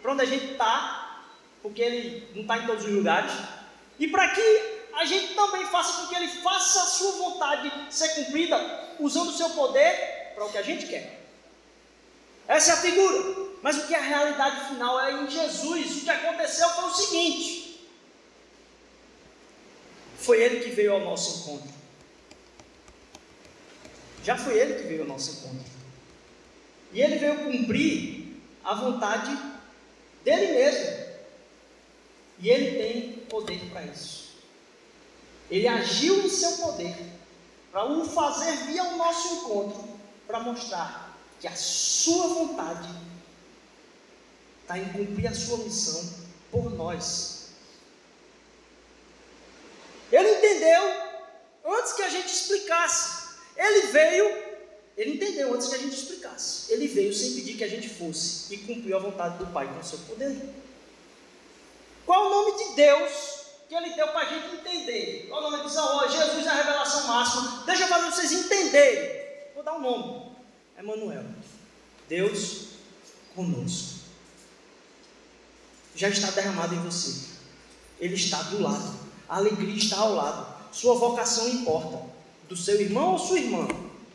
para 0.00 0.12
onde 0.12 0.22
a 0.22 0.26
gente 0.26 0.52
está, 0.52 1.24
porque 1.60 1.82
Ele 1.82 2.30
não 2.36 2.42
está 2.42 2.56
em 2.56 2.66
todos 2.68 2.84
os 2.84 2.92
lugares, 2.92 3.32
e 3.98 4.06
para 4.06 4.28
que 4.28 4.88
a 4.94 5.04
gente 5.06 5.34
também 5.34 5.66
faça 5.66 6.02
com 6.02 6.06
que 6.06 6.14
Ele 6.14 6.28
faça 6.28 6.82
a 6.82 6.86
sua 6.86 7.12
vontade 7.16 7.72
ser 7.90 8.10
cumprida, 8.10 8.56
usando 9.00 9.30
o 9.30 9.36
seu 9.36 9.50
poder 9.50 10.34
para 10.36 10.44
o 10.44 10.52
que 10.52 10.58
a 10.58 10.62
gente 10.62 10.86
quer. 10.86 11.18
Essa 12.46 12.70
é 12.70 12.74
a 12.74 12.76
figura. 12.76 13.37
Mas 13.62 13.76
o 13.76 13.86
que 13.86 13.94
é 13.94 13.98
a 13.98 14.02
realidade 14.02 14.68
final 14.68 15.00
é 15.00 15.22
em 15.22 15.30
Jesus. 15.30 15.98
O 15.98 16.04
que 16.04 16.10
aconteceu 16.10 16.68
foi 16.70 16.84
o 16.84 16.94
seguinte: 16.94 17.88
foi 20.16 20.42
Ele 20.42 20.60
que 20.60 20.70
veio 20.70 20.92
ao 20.92 21.00
nosso 21.00 21.40
encontro. 21.40 21.68
Já 24.22 24.36
foi 24.36 24.58
Ele 24.58 24.74
que 24.74 24.88
veio 24.88 25.02
ao 25.02 25.08
nosso 25.08 25.30
encontro. 25.30 25.66
E 26.92 27.00
Ele 27.00 27.16
veio 27.16 27.44
cumprir 27.44 28.36
a 28.64 28.74
vontade 28.74 29.36
dele 30.24 30.52
mesmo. 30.52 31.08
E 32.38 32.48
Ele 32.48 32.78
tem 32.78 33.12
poder 33.26 33.58
para 33.70 33.82
isso. 33.82 34.28
Ele 35.50 35.66
agiu 35.66 36.24
em 36.24 36.28
seu 36.28 36.58
poder 36.58 36.94
para 37.72 37.84
o 37.86 38.04
fazer 38.04 38.52
vir 38.66 38.78
ao 38.78 38.96
nosso 38.96 39.34
encontro 39.34 39.98
para 40.26 40.40
mostrar 40.40 41.16
que 41.40 41.48
a 41.48 41.56
sua 41.56 42.28
vontade 42.28 42.88
está 44.68 44.78
em 44.78 44.88
cumprir 44.90 45.26
a 45.26 45.34
sua 45.34 45.56
missão 45.58 46.04
por 46.50 46.70
nós. 46.74 47.48
Ele 50.12 50.28
entendeu 50.28 50.82
antes 51.64 51.94
que 51.94 52.02
a 52.02 52.08
gente 52.10 52.26
explicasse. 52.26 53.28
Ele 53.56 53.86
veio, 53.86 54.26
ele 54.94 55.14
entendeu 55.14 55.54
antes 55.54 55.68
que 55.68 55.74
a 55.74 55.78
gente 55.78 55.94
explicasse. 55.96 56.70
Ele 56.70 56.86
veio 56.86 57.14
sem 57.14 57.34
pedir 57.34 57.56
que 57.56 57.64
a 57.64 57.68
gente 57.68 57.88
fosse 57.88 58.52
e 58.52 58.58
cumpriu 58.58 58.94
a 58.94 59.00
vontade 59.00 59.38
do 59.38 59.46
Pai 59.46 59.66
com 59.66 59.80
o 59.80 59.84
seu 59.84 59.98
poder. 60.00 60.36
Qual 62.04 62.26
o 62.26 62.30
nome 62.30 62.64
de 62.64 62.74
Deus 62.76 63.38
que 63.68 63.74
ele 63.74 63.94
deu 63.94 64.08
para 64.08 64.20
a 64.20 64.24
gente 64.26 64.54
entender? 64.54 65.26
Qual 65.30 65.46
o 65.46 65.50
nome 65.50 65.68
de 65.68 65.78
oh, 65.78 66.08
Jesus 66.08 66.46
é 66.46 66.50
a 66.50 66.54
revelação 66.54 67.06
máxima. 67.06 67.64
Deixa 67.64 67.84
eu 67.84 67.88
fazer 67.88 68.10
vocês 68.10 68.32
entenderem. 68.32 69.28
Vou 69.54 69.64
dar 69.64 69.76
um 69.76 69.80
nome. 69.80 70.32
Emanuel. 70.78 71.24
Deus 72.06 72.68
conosco 73.34 73.97
já 75.98 76.08
está 76.08 76.30
derramado 76.30 76.76
em 76.76 76.78
você. 76.78 77.26
Ele 77.98 78.14
está 78.14 78.40
do 78.42 78.62
lado. 78.62 78.94
A 79.28 79.36
alegria 79.36 79.74
está 79.74 79.98
ao 79.98 80.14
lado. 80.14 80.46
Sua 80.70 80.94
vocação 80.94 81.48
importa. 81.48 82.08
Do 82.48 82.56
seu 82.56 82.80
irmão 82.80 83.12
ou 83.12 83.18
sua 83.18 83.40
irmã, 83.40 83.66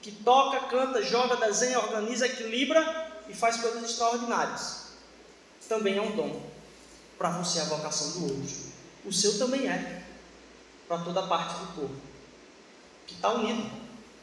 que 0.01 0.11
toca, 0.11 0.61
canta, 0.67 1.03
joga, 1.03 1.35
desenha, 1.45 1.77
organiza, 1.79 2.25
equilibra 2.25 3.21
e 3.27 3.33
faz 3.33 3.57
coisas 3.57 3.83
extraordinárias. 3.83 4.83
Também 5.67 5.97
é 5.97 6.01
um 6.01 6.15
dom. 6.15 6.41
Para 7.17 7.31
você 7.31 7.59
a 7.59 7.65
vocação 7.65 8.11
do 8.11 8.23
outro. 8.33 8.55
O 9.05 9.11
seu 9.11 9.37
também 9.37 9.67
é. 9.67 10.03
Para 10.87 11.03
toda 11.03 11.27
parte 11.27 11.59
do 11.59 11.67
corpo. 11.73 11.95
Que 13.05 13.15
está 13.15 13.33
unido 13.33 13.69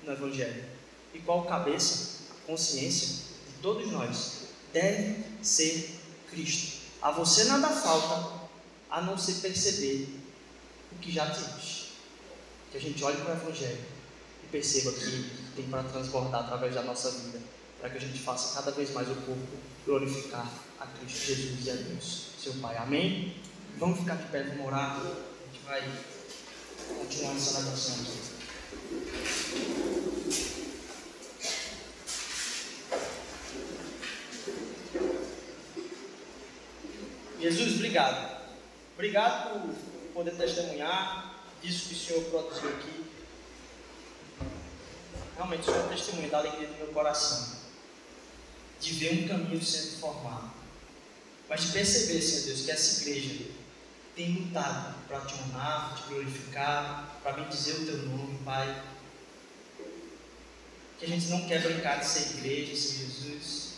no 0.03 0.13
Evangelho. 0.13 0.65
E 1.13 1.19
qual 1.19 1.45
cabeça, 1.45 2.25
a 2.31 2.47
consciência 2.47 3.27
de 3.47 3.63
todos 3.63 3.87
nós 3.93 4.45
deve 4.73 5.25
ser 5.43 6.01
Cristo. 6.31 6.80
A 7.03 7.11
você 7.11 7.45
nada 7.45 7.69
falta 7.69 8.41
a 8.91 9.01
não 9.01 9.17
ser 9.17 9.35
perceber 9.35 10.09
o 10.93 10.97
que 10.97 11.11
já 11.11 11.31
temos. 11.31 11.93
Que 12.71 12.77
a 12.77 12.81
gente 12.81 13.03
olhe 13.03 13.17
para 13.19 13.35
o 13.35 13.37
Evangelho 13.37 13.85
e 14.45 14.47
perceba 14.49 14.93
que 14.93 15.31
tem 15.57 15.69
para 15.69 15.83
transbordar 15.85 16.43
através 16.43 16.75
da 16.75 16.83
nossa 16.83 17.11
vida, 17.11 17.41
para 17.81 17.91
que 17.91 17.97
a 17.97 18.01
gente 18.01 18.19
faça 18.19 18.55
cada 18.55 18.71
vez 18.71 18.93
mais 18.93 19.09
o 19.09 19.15
corpo 19.15 19.59
glorificar 19.87 20.47
a 20.79 20.87
Cristo 20.87 21.27
Jesus 21.27 21.67
e 21.67 21.71
a 21.71 21.75
Deus, 21.75 22.27
seu 22.39 22.53
Pai. 22.55 22.77
Amém? 22.77 23.35
Vamos 23.79 24.01
ficar 24.01 24.17
de 24.17 24.29
pé, 24.29 24.43
vamos 24.43 24.67
orar. 24.67 25.01
A 25.01 25.53
gente 25.53 25.65
vai 25.65 25.83
continuar 26.99 27.35
essa 27.35 27.53
celebração 27.53 28.31
Jesus, 37.41 37.77
obrigado. 37.77 38.39
Obrigado 38.95 39.63
por 39.63 39.75
poder 40.13 40.33
testemunhar 40.33 41.43
disso 41.63 41.89
que 41.89 41.95
o 41.95 41.99
Senhor 41.99 42.25
produziu 42.25 42.69
aqui. 42.69 43.07
Realmente, 45.37 45.63
o 45.63 45.65
Senhor 45.65 45.87
é 45.87 45.95
testemunho 45.97 46.31
da 46.31 46.39
alegria 46.39 46.69
do 46.69 46.77
meu 46.77 46.89
coração. 46.89 47.61
De 48.79 48.93
ver 48.93 49.25
um 49.25 49.29
caminho 49.29 49.63
sendo 49.63 50.01
formado. 50.01 50.51
Mas 51.49 51.63
de 51.63 51.73
perceber, 51.73 52.21
Senhor 52.21 52.45
Deus, 52.45 52.65
que 52.67 52.71
essa 52.71 53.01
igreja 53.01 53.47
tem 54.15 54.35
lutado 54.35 54.95
para 55.09 55.21
te 55.21 55.35
honrar, 55.35 55.97
te 55.97 56.09
glorificar, 56.09 57.19
para 57.23 57.39
me 57.39 57.47
dizer 57.47 57.73
o 57.73 57.87
teu 57.87 57.97
nome, 58.03 58.39
Pai. 58.45 58.83
Que 60.99 61.07
a 61.07 61.09
gente 61.09 61.29
não 61.29 61.49
quer 61.49 61.63
brincar 61.63 62.01
de 62.01 62.07
ser 62.07 62.37
igreja, 62.37 62.77
Senhor 62.77 63.11
Jesus. 63.11 63.71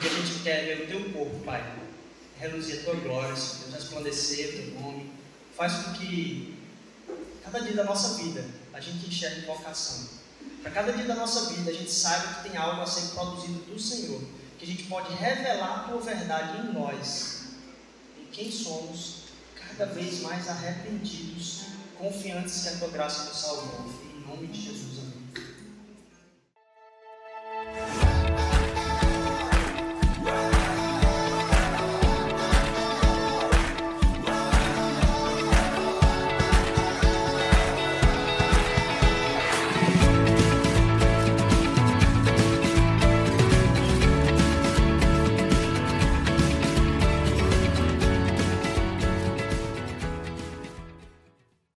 Que 0.00 0.06
a 0.06 0.10
gente 0.10 0.42
quer 0.42 0.66
ver 0.66 0.84
o 0.84 0.86
teu 0.86 1.12
corpo, 1.12 1.40
Pai 1.46 1.84
reluzir 2.38 2.80
a 2.80 2.84
tua 2.84 2.94
glória, 2.94 3.36
Senhor 3.36 3.72
resplandecer 3.72 4.48
o 4.48 4.52
teu 4.52 4.80
nome. 4.80 5.12
Faz 5.56 5.72
com 5.84 5.92
que 5.94 6.58
cada 7.44 7.60
dia 7.60 7.74
da 7.74 7.84
nossa 7.84 8.14
vida 8.22 8.44
a 8.72 8.80
gente 8.80 9.06
enxergue 9.06 9.46
vocação. 9.46 10.08
Para 10.62 10.70
cada 10.70 10.92
dia 10.92 11.04
da 11.04 11.14
nossa 11.14 11.52
vida 11.52 11.70
a 11.70 11.74
gente 11.74 11.90
saiba 11.90 12.34
que 12.34 12.48
tem 12.48 12.56
algo 12.56 12.80
a 12.80 12.86
ser 12.86 13.14
produzido 13.14 13.60
do 13.70 13.78
Senhor, 13.78 14.20
que 14.58 14.64
a 14.64 14.68
gente 14.68 14.84
pode 14.84 15.12
revelar 15.14 15.80
a 15.80 15.88
tua 15.88 16.00
verdade 16.00 16.58
em 16.58 16.72
nós, 16.72 17.44
em 18.18 18.26
quem 18.26 18.50
somos, 18.50 19.24
cada 19.54 19.86
vez 19.92 20.20
mais 20.20 20.48
arrependidos, 20.48 21.64
confiantes 21.98 22.62
que 22.62 22.68
a 22.68 22.78
tua 22.78 22.88
graça 22.88 23.24
nos 23.24 23.40
salvou. 23.40 23.92
Em 24.16 24.26
nome 24.26 24.46
de 24.48 24.60
Jesus. 24.60 25.03